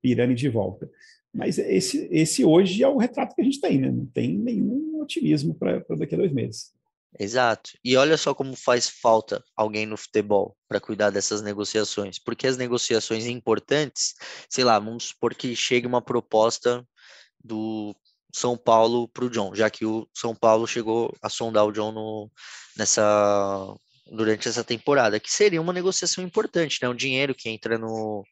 [0.00, 0.88] Pirani de volta.
[1.34, 3.90] Mas esse, esse hoje é o retrato que a gente tem, né?
[3.90, 6.72] Não tem nenhum otimismo para daqui a dois meses.
[7.18, 7.72] Exato.
[7.84, 12.20] E olha só como faz falta alguém no futebol para cuidar dessas negociações.
[12.20, 14.14] Porque as negociações importantes,
[14.48, 16.86] sei lá, vamos supor que chegue uma proposta
[17.42, 17.94] do
[18.36, 21.90] São Paulo para o John, já que o São Paulo chegou a sondar o John
[21.90, 22.30] no,
[22.76, 23.74] nessa
[24.10, 26.88] durante essa temporada, que seria uma negociação importante, né?
[26.88, 28.24] Um dinheiro que entra no,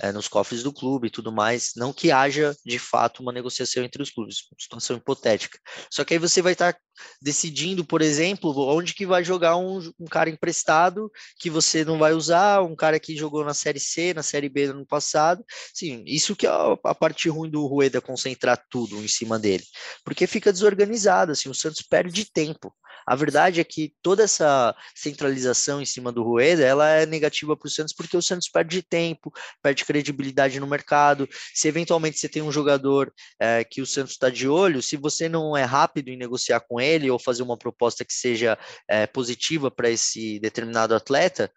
[0.00, 1.72] é, nos cofres do clube e tudo mais.
[1.76, 5.58] Não que haja, de fato, uma negociação entre os clubes, situação hipotética.
[5.90, 6.80] Só que aí você vai estar tá
[7.22, 12.12] decidindo, por exemplo, onde que vai jogar um, um, cara emprestado que você não vai
[12.12, 15.44] usar, um cara que jogou na Série C, na Série B no ano passado.
[15.72, 19.64] Sim, isso que é a parte ruim do Rueda concentrar tudo em cima dele,
[20.04, 22.74] porque fica desorganizado, assim, o Santos perde tempo.
[23.10, 27.66] A verdade é que toda essa centralização em cima do Rueda, ela é negativa para
[27.66, 31.28] o Santos porque o Santos perde tempo, perde credibilidade no mercado.
[31.52, 35.28] Se eventualmente você tem um jogador é, que o Santos está de olho, se você
[35.28, 39.72] não é rápido em negociar com ele ou fazer uma proposta que seja é, positiva
[39.72, 41.50] para esse determinado atleta,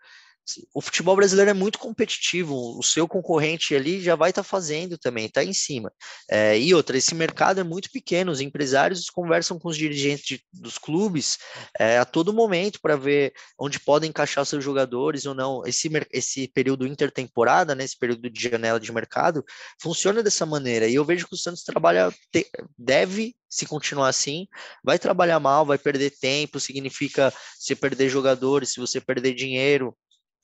[0.73, 4.97] o futebol brasileiro é muito competitivo, o seu concorrente ali já vai estar tá fazendo
[4.97, 5.91] também, está em cima.
[6.29, 10.43] É, e outra, esse mercado é muito pequeno, os empresários conversam com os dirigentes de,
[10.51, 11.37] dos clubes
[11.79, 15.65] é, a todo momento para ver onde podem encaixar seus jogadores ou não.
[15.65, 19.43] Esse, esse período intertemporada, né, esse período de janela de mercado,
[19.81, 20.87] funciona dessa maneira.
[20.87, 24.47] E eu vejo que o Santos trabalha, te, deve se continuar assim,
[24.83, 29.95] vai trabalhar mal, vai perder tempo, significa se perder jogadores, se você perder dinheiro,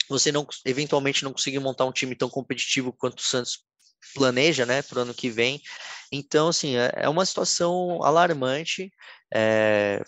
[0.10, 3.64] você não eventualmente não conseguir montar um time tão competitivo quanto o Santos
[4.14, 5.62] planeja, né, para o ano que vem.
[6.12, 8.92] Então, assim, é, é uma situação alarmante.
[9.34, 10.02] É,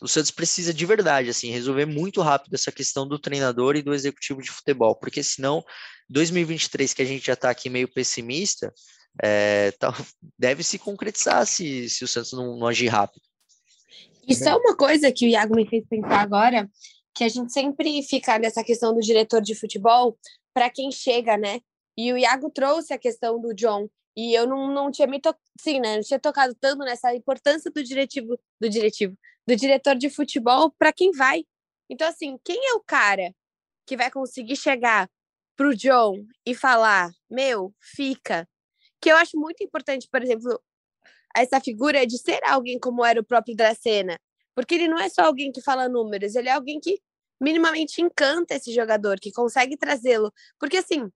[0.00, 3.94] o Santos precisa de verdade, assim, resolver muito rápido essa questão do treinador e do
[3.94, 5.64] executivo de futebol, porque senão
[6.08, 8.72] 2023 que a gente já está aqui meio pessimista,
[9.22, 9.94] é, tá,
[10.38, 13.22] deve se concretizar se, se o Santos não, não agir rápido.
[14.28, 16.68] Isso é uma coisa que o Iago me fez pensar agora,
[17.16, 20.18] que a gente sempre fica nessa questão do diretor de futebol
[20.52, 21.60] para quem chega, né?
[21.96, 23.88] E o Iago trouxe a questão do John.
[24.14, 25.34] E eu não, não tinha me to...
[25.58, 25.96] Sim, né?
[25.96, 29.16] Não tinha tocado tanto nessa importância do diretivo, do diretivo,
[29.48, 31.44] do diretor de futebol para quem vai.
[31.88, 33.34] Então, assim, quem é o cara
[33.86, 35.08] que vai conseguir chegar
[35.56, 38.46] pro John e falar, meu, fica.
[39.00, 40.60] Que eu acho muito importante, por exemplo,
[41.34, 44.18] essa figura de ser alguém como era o próprio Dracena.
[44.54, 46.98] Porque ele não é só alguém que fala números, ele é alguém que
[47.40, 50.32] minimamente encanta esse jogador, que consegue trazê-lo.
[50.58, 51.10] Porque assim,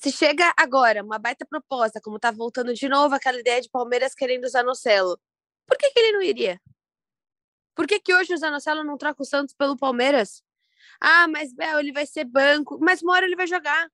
[0.00, 4.14] se chega agora uma baita proposta, como tá voltando de novo aquela ideia de Palmeiras
[4.14, 5.18] querendo o Zanocelo,
[5.66, 6.60] por que, que ele não iria?
[7.74, 10.42] Por que, que hoje o Zanocelo não troca o Santos pelo Palmeiras?
[11.00, 12.78] Ah, mas Bel, ele vai ser banco.
[12.80, 13.88] Mas uma hora ele vai jogar.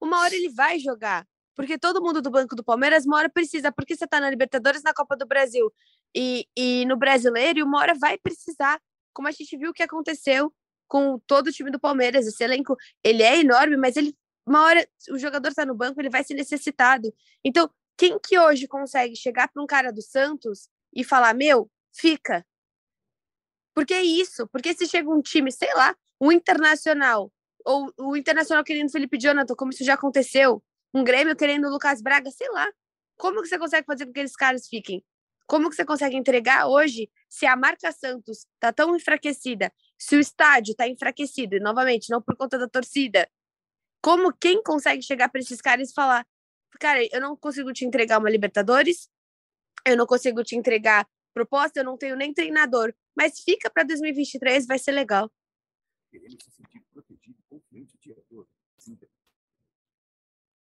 [0.00, 1.26] Uma hora ele vai jogar.
[1.54, 3.70] Porque todo mundo do banco do Palmeiras uma hora precisa.
[3.70, 5.72] Porque você tá na Libertadores, na Copa do Brasil
[6.14, 8.80] e, e no Brasileiro, e uma hora vai precisar.
[9.12, 10.52] Como a gente viu o que aconteceu
[10.90, 12.26] com todo o time do Palmeiras.
[12.26, 14.14] Esse elenco, ele é enorme, mas ele
[14.46, 17.14] uma hora o jogador está no banco, ele vai ser necessitado.
[17.44, 22.44] Então, quem que hoje consegue chegar para um cara do Santos e falar: "Meu, fica"?
[23.74, 27.32] Porque é isso, porque se chega um time, sei lá, um internacional
[27.64, 30.62] ou o internacional querendo Felipe Jonathan, como isso já aconteceu,
[30.94, 32.68] um Grêmio querendo Lucas Braga, sei lá.
[33.16, 35.04] Como que você consegue fazer com que aqueles caras fiquem?
[35.46, 40.20] Como que você consegue entregar hoje se a marca Santos está tão enfraquecida se o
[40.20, 43.28] estádio está enfraquecido, e novamente, não por conta da torcida,
[44.02, 46.26] como quem consegue chegar para esses caras e falar:
[46.80, 49.10] cara, eu não consigo te entregar uma Libertadores,
[49.86, 54.66] eu não consigo te entregar proposta, eu não tenho nem treinador, mas fica para 2023,
[54.66, 55.30] vai ser legal.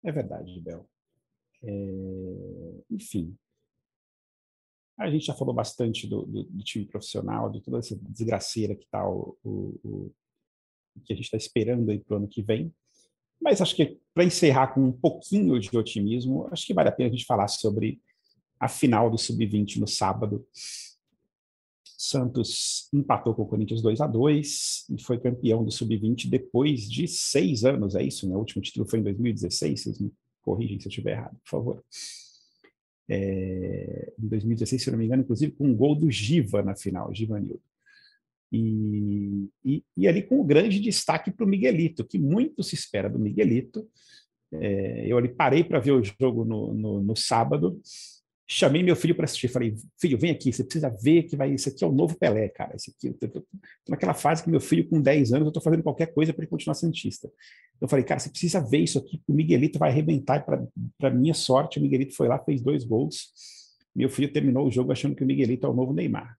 [0.04, 0.90] É verdade, Bel.
[1.62, 2.84] É...
[2.90, 3.38] Enfim,
[5.00, 8.84] a gente já falou bastante do, do, do time profissional, de toda essa desgraceira que
[8.84, 10.12] está o, o, o,
[11.06, 12.74] que a gente está esperando aí para o ano que vem.
[13.42, 17.08] Mas acho que para encerrar com um pouquinho de otimismo, acho que vale a pena
[17.08, 18.02] a gente falar sobre
[18.60, 20.46] a final do Sub-20 no sábado.
[21.86, 27.08] Santos empatou com o Corinthians 2 a 2 e foi campeão do Sub-20 depois de
[27.08, 28.28] seis anos, é isso?
[28.28, 28.36] Né?
[28.36, 31.84] O último título foi em 2016, vocês me corrigem se eu estiver errado, por favor
[33.10, 37.14] é, em 2016, se não me engano, inclusive com um gol do Giva na final,
[37.14, 37.62] Givanildo.
[38.52, 43.10] E, e, e ali com um grande destaque para o Miguelito, que muito se espera
[43.10, 43.88] do Miguelito.
[44.52, 47.80] É, eu ali parei para ver o jogo no, no, no sábado,
[48.52, 51.70] chamei meu filho para assistir, falei, filho, vem aqui, você precisa ver que vai, isso
[51.70, 53.46] aqui é o novo Pelé, cara, esse aqui, tô
[53.88, 56.50] naquela fase que meu filho com 10 anos, eu estou fazendo qualquer coisa para ele
[56.50, 57.32] continuar santista.
[57.80, 60.44] Eu falei, cara, você precisa ver isso aqui, o Miguelito vai arrebentar,
[60.98, 63.30] para minha sorte, o Miguelito foi lá, fez dois gols,
[63.96, 66.36] meu filho terminou o jogo achando que o Miguelito é o novo Neymar.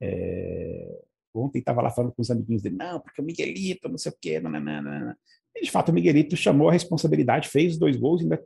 [0.00, 1.00] É...
[1.34, 4.14] Ontem estava lá falando com os amiguinhos dele, não, porque o Miguelito, não sei o
[4.20, 5.18] quê, nananana.
[5.56, 8.40] E, de fato, o Miguelito chamou a responsabilidade, fez dois gols, ainda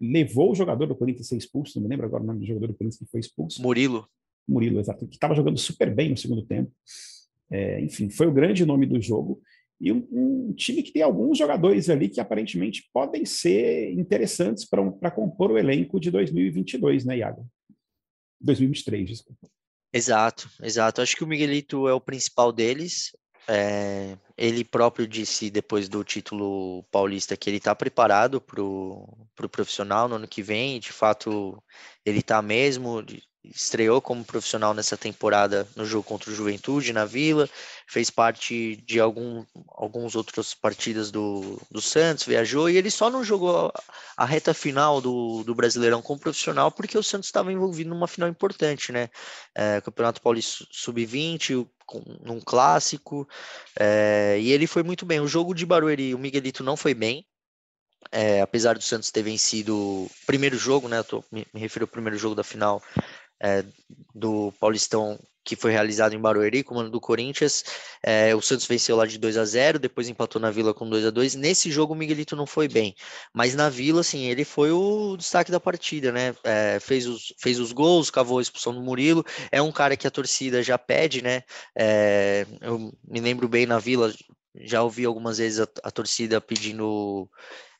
[0.00, 2.46] levou o jogador do Corinthians a ser expulso, não me lembro agora o nome do
[2.46, 3.60] jogador do Corinthians que foi expulso.
[3.62, 4.08] Murilo.
[4.46, 6.72] Murilo, exato, que estava jogando super bem no segundo tempo.
[7.50, 9.40] É, enfim, foi o grande nome do jogo.
[9.80, 14.82] E um, um, time que tem alguns jogadores ali que aparentemente podem ser interessantes para
[14.82, 17.46] um, compor o elenco de 2022, né, Iago?
[18.40, 19.48] 2023, desculpa.
[19.92, 21.00] Exato, exato.
[21.00, 23.16] Acho que o Miguelito é o principal deles.
[23.50, 29.48] É, ele próprio disse depois do título paulista que ele está preparado para o pro
[29.48, 30.78] profissional no ano que vem.
[30.78, 31.62] De fato,
[32.04, 33.02] ele está mesmo
[33.54, 37.48] estreou como profissional nessa temporada no jogo contra o Juventude na Vila,
[37.86, 43.24] fez parte de algum, alguns outras partidas do, do Santos, viajou e ele só não
[43.24, 43.72] jogou
[44.16, 48.28] a reta final do, do Brasileirão como profissional porque o Santos estava envolvido numa final
[48.28, 49.08] importante, né?
[49.54, 51.66] É, Campeonato Paulista Sub-20,
[52.22, 53.26] num clássico,
[53.78, 55.20] é, e ele foi muito bem.
[55.20, 57.26] O jogo de Barueri, o Miguelito não foi bem,
[58.10, 61.02] é, apesar do Santos ter vencido o primeiro jogo, né?
[61.02, 62.82] Tô, me, me refiro ao primeiro jogo da final
[63.40, 63.64] é,
[64.14, 67.64] do Paulistão que foi realizado em Barueri, comando do Corinthians.
[68.02, 71.06] É, o Santos venceu lá de 2 a 0 depois empatou na Vila com 2
[71.06, 72.94] a 2 Nesse jogo o Miguelito não foi bem,
[73.32, 76.34] mas na Vila, assim, ele foi o destaque da partida, né?
[76.44, 79.24] É, fez, os, fez os gols, cavou a expulsão do Murilo.
[79.50, 81.42] É um cara que a torcida já pede, né?
[81.74, 84.12] É, eu me lembro bem na Vila,
[84.54, 87.26] já ouvi algumas vezes a, a torcida pedindo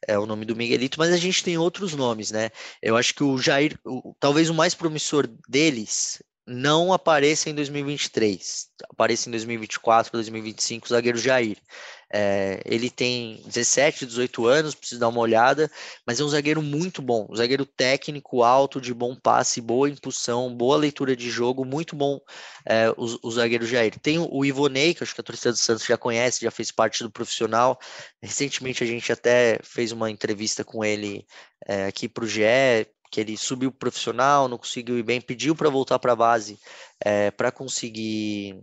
[0.06, 2.50] é o nome do Miguelito, mas a gente tem outros nomes, né?
[2.82, 8.68] Eu acho que o Jair, o, talvez o mais promissor deles, não apareça em 2023,
[8.90, 11.58] apareça em 2024, 2025, o zagueiro Jair.
[12.10, 15.70] É, ele tem 17, 18 anos, precisa dar uma olhada,
[16.06, 20.54] mas é um zagueiro muito bom, um zagueiro técnico, alto, de bom passe, boa impulsão,
[20.54, 22.18] boa leitura de jogo, muito bom
[22.64, 23.98] é, o, o, zagueiro Jair.
[23.98, 27.02] Tem o Ivonei, que acho que a torcida do Santos já conhece, já fez parte
[27.02, 27.78] do profissional.
[28.22, 31.26] Recentemente a gente até fez uma entrevista com ele
[31.66, 35.70] é, aqui para o GE, que ele subiu profissional, não conseguiu ir bem, pediu para
[35.70, 36.58] voltar para a base
[37.00, 38.60] é, para conseguir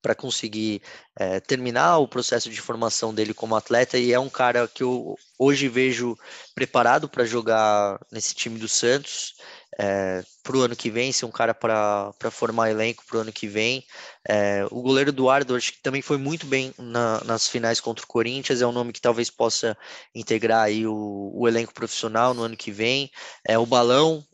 [0.00, 0.82] para conseguir
[1.18, 5.16] é, terminar o processo de formação dele como atleta e é um cara que eu
[5.38, 6.16] hoje vejo
[6.54, 9.34] preparado para jogar nesse time do Santos
[9.80, 13.32] é, para o ano que vem, ser um cara para formar elenco para o ano
[13.32, 13.84] que vem.
[14.28, 18.08] É, o goleiro Eduardo, acho que também foi muito bem na, nas finais contra o
[18.08, 19.76] Corinthians, é um nome que talvez possa
[20.14, 23.10] integrar aí o, o elenco profissional no ano que vem.
[23.46, 24.24] É, o Balão,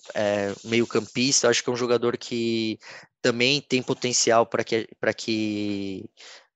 [0.64, 2.78] meio campista, acho que é um jogador que
[3.24, 6.04] também tem potencial para que, que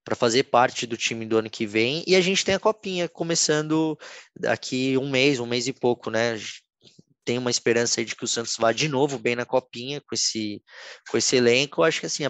[0.04, 2.04] para fazer parte do time do ano que vem.
[2.06, 3.98] E a gente tem a copinha começando
[4.38, 6.38] daqui um mês, um mês e pouco, né?
[7.24, 10.62] tem uma esperança de que o Santos vá de novo bem na copinha com esse,
[11.10, 11.80] com esse elenco.
[11.80, 12.22] Eu acho que assim,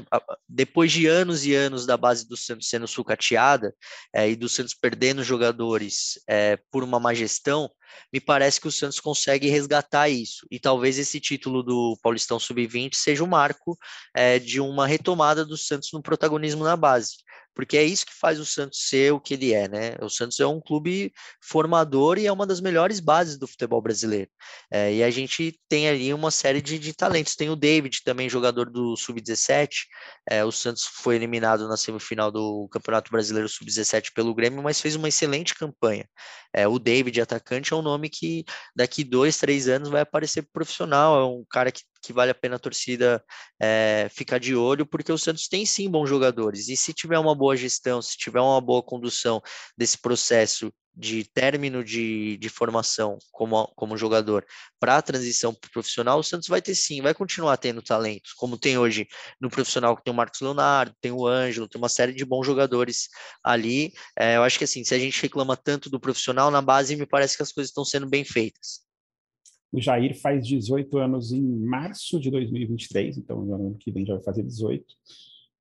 [0.49, 3.73] depois de anos e anos da base do Santos sendo sucateada
[4.13, 7.71] é, e do Santos perdendo jogadores é, por uma má gestão,
[8.13, 10.47] me parece que o Santos consegue resgatar isso.
[10.51, 13.79] E talvez esse título do Paulistão Sub-20 seja o um marco
[14.15, 17.17] é, de uma retomada do Santos no protagonismo na base
[17.59, 19.97] porque é isso que faz o Santos ser o que ele é, né?
[20.01, 24.31] O Santos é um clube formador e é uma das melhores bases do futebol brasileiro.
[24.71, 27.35] É, e a gente tem ali uma série de, de talentos.
[27.35, 29.71] Tem o David, também jogador do Sub-17.
[30.31, 34.95] É, o Santos foi eliminado na semifinal do Campeonato Brasileiro Sub-17 pelo Grêmio, mas fez
[34.95, 36.09] uma excelente campanha.
[36.55, 41.21] É, o David, atacante, é um nome que daqui dois, três anos vai aparecer profissional.
[41.21, 43.23] É um cara que que vale a pena a torcida
[43.61, 46.69] é, ficar de olho, porque o Santos tem sim bons jogadores.
[46.69, 49.43] E se tiver uma boa gestão, se tiver uma boa condução
[49.77, 54.45] desse processo de término de, de formação como, como jogador
[54.81, 58.33] para a transição para o profissional, o Santos vai ter sim, vai continuar tendo talentos,
[58.33, 59.07] como tem hoje
[59.41, 62.45] no profissional, que tem o Marcos Leonardo, tem o Ângelo, tem uma série de bons
[62.45, 63.09] jogadores
[63.45, 63.93] ali.
[64.19, 67.07] É, eu acho que assim, se a gente reclama tanto do profissional, na base me
[67.07, 68.81] parece que as coisas estão sendo bem feitas.
[69.71, 74.15] O Jair faz 18 anos em março de 2023, então no ano que vem já
[74.15, 74.85] vai fazer 18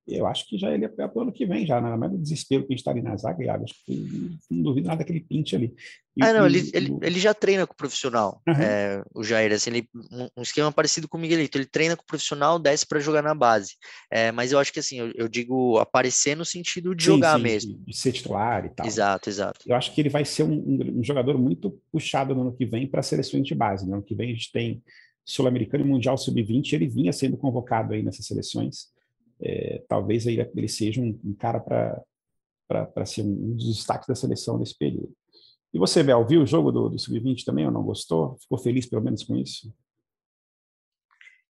[0.08, 2.18] eu acho que já ele é para o ano que vem, já, nada mais do
[2.18, 5.20] desespero que a gente está ali na zaga, e acho que não duvido nada daquele
[5.20, 5.76] pinte ali.
[6.16, 8.54] E, ah, não, ele, ele, ele já treina com o profissional, uhum.
[8.54, 9.90] é, o Jair, assim, ele,
[10.36, 13.36] um, esquema parecido com o Miguelito, ele treina com o profissional, desce para jogar na
[13.36, 13.74] base,
[14.12, 17.38] é, mas eu acho que assim, eu, eu digo aparecer no sentido de sim, jogar
[17.38, 17.80] sim, mesmo.
[17.86, 18.88] De ser titular e tal.
[18.88, 19.60] Exato, exato.
[19.68, 22.66] Eu acho que ele vai ser um, um, um jogador muito puxado no ano que
[22.66, 24.82] vem para seleções de base, no ano que vem a gente tem
[25.28, 28.88] Sul-Americano e Mundial Sub-20, ele vinha sendo convocado aí nessas seleções,
[29.42, 34.58] é, talvez aí ele seja um, um cara para ser um dos destaques da seleção
[34.58, 35.14] nesse período.
[35.74, 38.38] E você, Bel, viu o jogo do, do Sub-20 também ou não gostou?
[38.42, 39.74] Ficou feliz pelo menos com isso?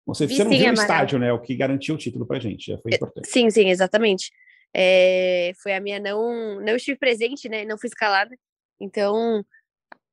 [0.06, 1.32] Você, você não sim, viu o estádio, né?
[1.32, 3.28] O que garantiu o título para gente, já foi é, importante.
[3.28, 4.32] Sim, sim, exatamente.
[4.74, 7.64] É, foi a minha não, não estive presente, né?
[7.66, 8.36] Não fui escalada,
[8.80, 9.44] então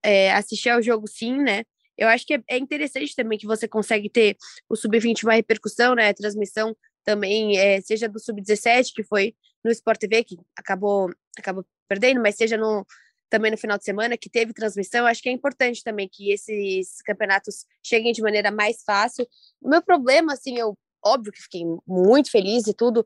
[0.02, 1.64] é, assisti ao jogo sim, né?
[1.96, 4.36] Eu acho que é, é interessante também que você consegue ter
[4.68, 6.08] o sub-20 uma repercussão, né?
[6.08, 6.74] A transmissão
[7.10, 9.34] também, é, seja do Sub-17, que foi
[9.64, 12.86] no Sport TV, que acabou, acabou perdendo, mas seja no,
[13.28, 17.02] também no final de semana, que teve transmissão, acho que é importante também que esses
[17.02, 19.26] campeonatos cheguem de maneira mais fácil.
[19.60, 23.04] O meu problema, assim, eu, óbvio que fiquei muito feliz e tudo,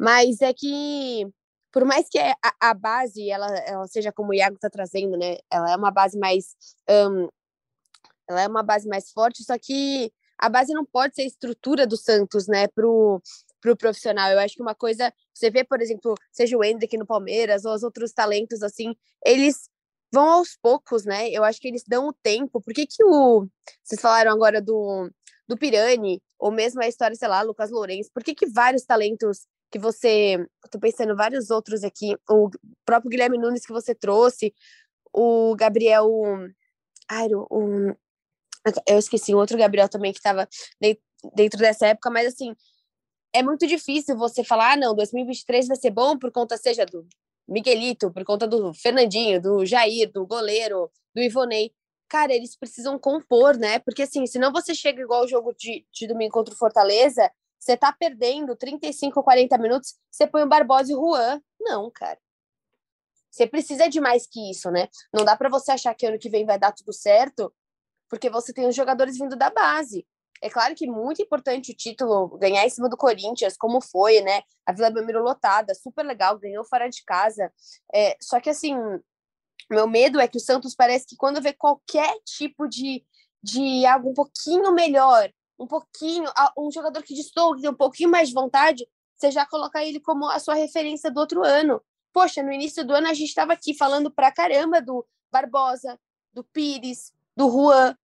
[0.00, 1.26] mas é que,
[1.70, 5.36] por mais que a, a base, ela, ela seja como o Iago está trazendo, né,
[5.52, 6.56] ela é uma base mais...
[6.88, 7.28] Um,
[8.26, 11.86] ela é uma base mais forte, só que a base não pode ser a estrutura
[11.86, 13.20] do Santos, né, pro
[13.60, 14.30] para o profissional.
[14.30, 17.74] Eu acho que uma coisa, você vê, por exemplo, seja o Hendrick no Palmeiras ou
[17.74, 19.68] os outros talentos, assim, eles
[20.12, 21.28] vão aos poucos, né?
[21.30, 22.60] Eu acho que eles dão o tempo.
[22.60, 23.46] Por que, que o.
[23.82, 25.10] Vocês falaram agora do,
[25.46, 29.46] do Pirani, ou mesmo a história, sei lá, Lucas Lourenço, por que, que vários talentos
[29.70, 30.46] que você.
[30.64, 32.50] Estou pensando vários outros aqui, o
[32.84, 34.54] próprio Guilherme Nunes que você trouxe,
[35.12, 36.08] o Gabriel.
[37.10, 37.96] Ai, o,
[38.86, 40.48] eu esqueci, o outro Gabriel também que estava
[41.34, 42.54] dentro dessa época, mas assim,
[43.32, 47.06] é muito difícil você falar, ah, não, 2023 vai ser bom por conta, seja do
[47.46, 51.72] Miguelito, por conta do Fernandinho, do Jair, do goleiro, do Ivonei.
[52.08, 53.78] Cara, eles precisam compor, né?
[53.80, 57.76] Porque assim, senão você chega igual o jogo de, de domingo contra o Fortaleza, você
[57.76, 61.40] tá perdendo 35, 40 minutos, você põe o Barbosa e o Juan.
[61.60, 62.18] Não, cara.
[63.30, 64.88] Você precisa de mais que isso, né?
[65.12, 67.52] Não dá para você achar que ano que vem vai dar tudo certo,
[68.08, 70.06] porque você tem os jogadores vindo da base.
[70.40, 74.42] É claro que muito importante o título, ganhar em cima do Corinthians, como foi, né?
[74.64, 77.52] A Vila Belmiro lotada, super legal, ganhou fora de casa.
[77.92, 78.76] É, só que, assim,
[79.68, 83.04] meu medo é que o Santos parece que quando vê qualquer tipo de,
[83.42, 85.28] de algo um pouquinho melhor,
[85.58, 89.44] um pouquinho, um jogador que distou, que tem um pouquinho mais de vontade, você já
[89.44, 91.82] coloca ele como a sua referência do outro ano.
[92.12, 95.98] Poxa, no início do ano a gente estava aqui falando pra caramba do Barbosa,
[96.32, 97.96] do Pires, do Juan,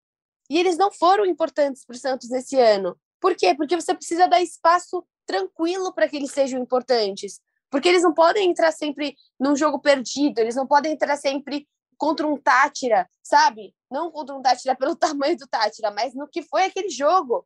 [0.49, 2.97] e eles não foram importantes para o Santos nesse ano.
[3.21, 3.53] Por quê?
[3.53, 7.41] Porque você precisa dar espaço tranquilo para que eles sejam importantes.
[7.69, 11.67] Porque eles não podem entrar sempre num jogo perdido, eles não podem entrar sempre
[11.99, 13.75] contra um Tátira, sabe?
[13.91, 17.45] Não contra um Tátira pelo tamanho do Tátira, mas no que foi aquele jogo,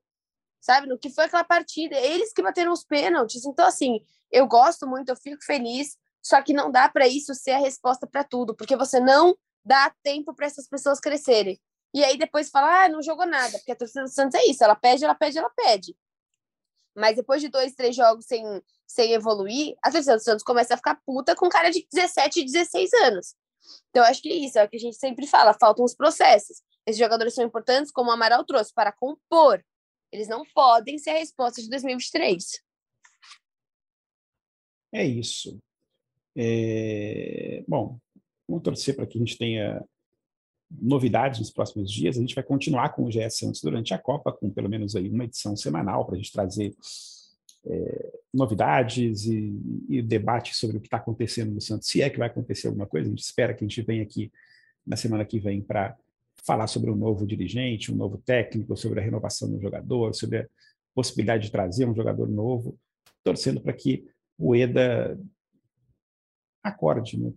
[0.60, 0.86] sabe?
[0.88, 1.96] No que foi aquela partida.
[1.96, 3.46] Eles que bateram os pênaltis.
[3.46, 7.52] Então, assim, eu gosto muito, eu fico feliz, só que não dá para isso ser
[7.52, 9.34] a resposta para tudo, porque você não
[9.64, 11.58] dá tempo para essas pessoas crescerem.
[11.94, 14.62] E aí depois fala, ah, não jogou nada, porque a torcida do Santos é isso,
[14.62, 15.96] ela pede, ela pede, ela pede.
[16.94, 18.42] Mas depois de dois, três jogos sem,
[18.86, 22.92] sem evoluir, a torcida do Santos começa a ficar puta com cara de 17, 16
[23.04, 23.34] anos.
[23.90, 26.62] Então, acho que isso é o que a gente sempre fala, faltam os processos.
[26.86, 29.64] Esses jogadores são importantes, como o Amaral trouxe, para compor.
[30.10, 32.44] Eles não podem ser a resposta de 2023.
[34.92, 35.58] É isso.
[36.36, 37.62] É...
[37.68, 37.98] Bom,
[38.48, 39.84] vamos torcer para que a gente tenha
[40.70, 42.16] novidades nos próximos dias.
[42.16, 45.08] A gente vai continuar com o GS Santos durante a Copa, com pelo menos aí
[45.08, 46.74] uma edição semanal para a gente trazer
[47.66, 52.18] é, novidades e, e debate sobre o que está acontecendo no Santos, se é que
[52.18, 53.06] vai acontecer alguma coisa.
[53.06, 54.30] A gente espera que a gente venha aqui
[54.86, 55.96] na semana que vem para
[56.44, 60.46] falar sobre um novo dirigente, um novo técnico, sobre a renovação do jogador, sobre a
[60.94, 62.78] possibilidade de trazer um jogador novo,
[63.22, 64.06] torcendo para que
[64.38, 65.18] o EDA
[66.68, 67.32] acorde, né?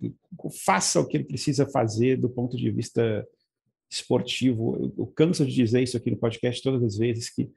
[0.63, 3.25] faça o que ele precisa fazer do ponto de vista
[3.89, 4.93] esportivo.
[4.97, 7.49] Eu, canso de dizer isso aqui no podcast todas as vezes, que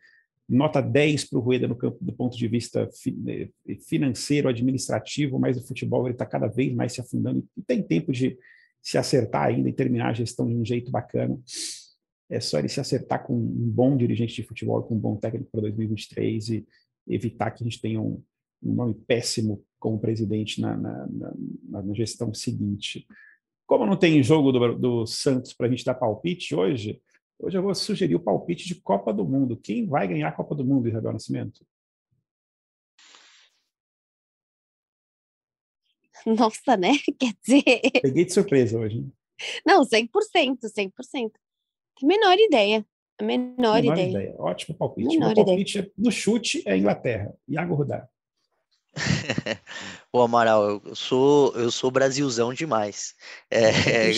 [0.49, 5.39] nota 10 para o Rueda no campo do ponto de vista fi, eh, financeiro, administrativo,
[5.39, 8.37] mas o futebol está cada vez mais se afundando e tem tempo de
[8.83, 11.39] se acertar ainda e terminar a gestão de um jeito bacana.
[12.29, 15.51] É só ele se acertar com um bom dirigente de futebol, com um bom técnico
[15.51, 16.66] para 2023 e
[17.07, 18.22] evitar que a gente tenha um,
[18.65, 23.07] um nome péssimo como presidente na, na, na, na gestão seguinte.
[23.67, 27.01] Como não tem jogo do, do Santos para a gente dar palpite hoje,
[27.39, 29.57] hoje eu vou sugerir o palpite de Copa do Mundo.
[29.57, 31.67] Quem vai ganhar a Copa do Mundo, Isabel Nascimento?
[36.27, 36.93] Nossa, né?
[37.19, 37.81] Quer dizer.
[38.03, 39.07] Peguei de surpresa hoje.
[39.67, 40.09] Não, 100%,
[40.62, 40.93] 100%.
[41.12, 41.31] Tem
[42.03, 42.87] menor ideia.
[43.19, 44.09] A menor, menor ideia.
[44.09, 44.35] ideia.
[44.39, 45.09] Ótimo palpite.
[45.09, 45.93] Menor o palpite ideia.
[45.97, 47.35] no chute é Inglaterra.
[47.47, 48.09] Iago Rudar.
[50.11, 53.14] Pô, Amaral, eu sou, eu sou Brasilzão demais.
[53.51, 54.12] É,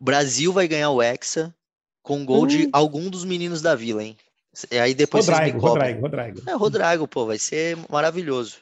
[0.00, 1.54] o Brasil vai ganhar o Hexa
[2.02, 2.46] com gol hum.
[2.46, 4.16] de algum dos meninos da Vila, hein?
[4.70, 6.42] E aí depois Rodrigo, Rodrigo, Rodrigo.
[6.48, 8.58] É, Rodrigo, pô, vai ser maravilhoso.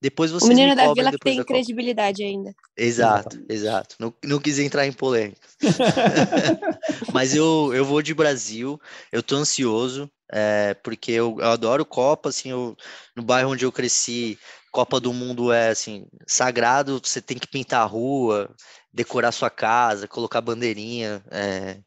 [0.00, 2.54] Depois vocês o menino da Vila que tem credibilidade ainda.
[2.76, 3.96] Exato, exato.
[3.98, 5.40] Não, não quis entrar em polêmica.
[7.12, 8.80] Mas eu, eu vou de Brasil,
[9.10, 12.76] eu tô ansioso, é, porque eu, eu, adoro Copa, assim, eu,
[13.16, 14.38] no bairro onde eu cresci,
[14.70, 18.54] Copa do Mundo é assim, sagrado, você tem que pintar a rua,
[18.92, 21.80] decorar sua casa, colocar bandeirinha é,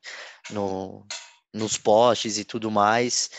[0.49, 1.05] no,
[1.53, 3.29] nos postes e tudo mais.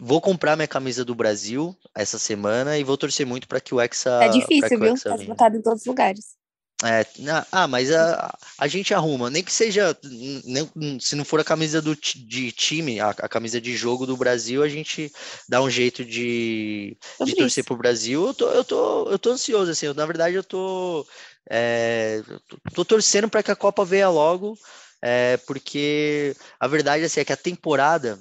[0.00, 3.80] vou comprar minha camisa do Brasil essa semana e vou torcer muito para que o
[3.80, 4.20] Hexa.
[4.22, 4.94] É difícil, viu?
[4.98, 6.39] Tá esgotado em todos os lugares.
[6.82, 7.04] É,
[7.52, 11.82] ah, mas a, a gente arruma, nem que seja, nem, se não for a camisa
[11.82, 15.12] do, de time, a, a camisa de jogo do Brasil, a gente
[15.46, 18.26] dá um jeito de, de torcer pro Brasil.
[18.26, 21.06] Eu tô, eu tô, eu tô ansioso, assim, eu, na verdade eu tô,
[21.50, 24.58] é, tô, tô torcendo para que a Copa venha logo,
[25.02, 28.18] é, porque a verdade assim, é que a temporada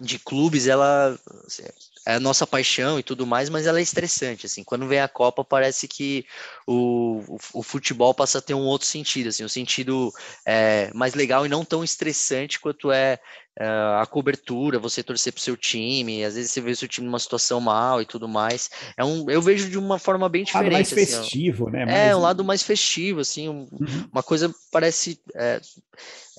[0.00, 1.64] de clubes, ela assim,
[2.10, 5.08] é a nossa paixão e tudo mais, mas ela é estressante, assim, quando vem a
[5.08, 6.26] Copa parece que
[6.66, 10.12] o, o, o futebol passa a ter um outro sentido, assim, um sentido
[10.46, 13.18] é, mais legal e não tão estressante quanto é, é
[13.58, 17.18] a cobertura, você torcer pro seu time, às vezes você vê o seu time numa
[17.18, 20.72] situação mal e tudo mais, é um, eu vejo de uma forma bem diferente.
[20.72, 21.84] mais assim, festivo, né?
[21.84, 21.98] Mais...
[21.98, 24.08] É, um lado mais festivo, assim, um, uhum.
[24.12, 25.60] uma coisa parece é,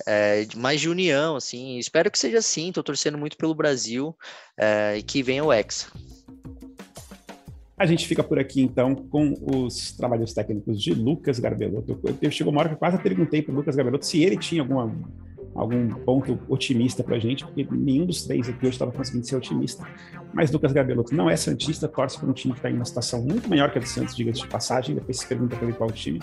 [0.06, 4.16] é, mais de união, assim, espero que seja assim, tô torcendo muito pelo Brasil
[4.58, 5.86] é, e que venha o Hexa.
[7.76, 11.98] A gente fica por aqui, então, com os trabalhos técnicos de Lucas Garbelotto.
[12.20, 14.62] Eu, chegou uma hora que eu quase perguntei para o Lucas Garbelotto se ele tinha
[14.62, 14.94] alguma,
[15.54, 19.36] algum ponto otimista para a gente, porque nenhum dos três aqui hoje estava conseguindo ser
[19.36, 19.86] otimista.
[20.32, 23.22] Mas Lucas Garbelotto não é santista, torce para um time que está em uma situação
[23.22, 25.90] muito maior que a do Santos, diga-se de passagem, depois se pergunta para ele qual
[25.90, 26.20] time.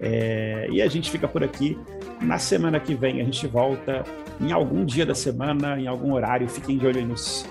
[0.00, 1.78] É, e a gente fica por aqui.
[2.20, 4.02] Na semana que vem a gente volta
[4.40, 6.48] em algum dia da semana, em algum horário.
[6.48, 7.46] Fiquem de olho aí nos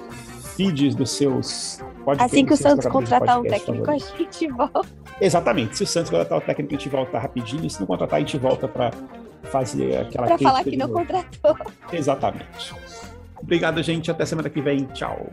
[0.55, 2.33] feeds dos seus podcasts.
[2.33, 4.81] Assim que o Santos contratar um técnico, a gente volta.
[5.21, 5.77] Exatamente.
[5.77, 7.69] Se o Santos contratar o técnico, a gente volta rapidinho.
[7.69, 8.91] Se não contratar, a gente volta para
[9.43, 10.27] fazer aquela.
[10.27, 10.99] Para falar que não novo.
[10.99, 11.57] contratou.
[11.91, 12.73] Exatamente.
[13.41, 14.11] Obrigado, gente.
[14.11, 14.85] Até semana que vem.
[14.85, 15.27] Tchau.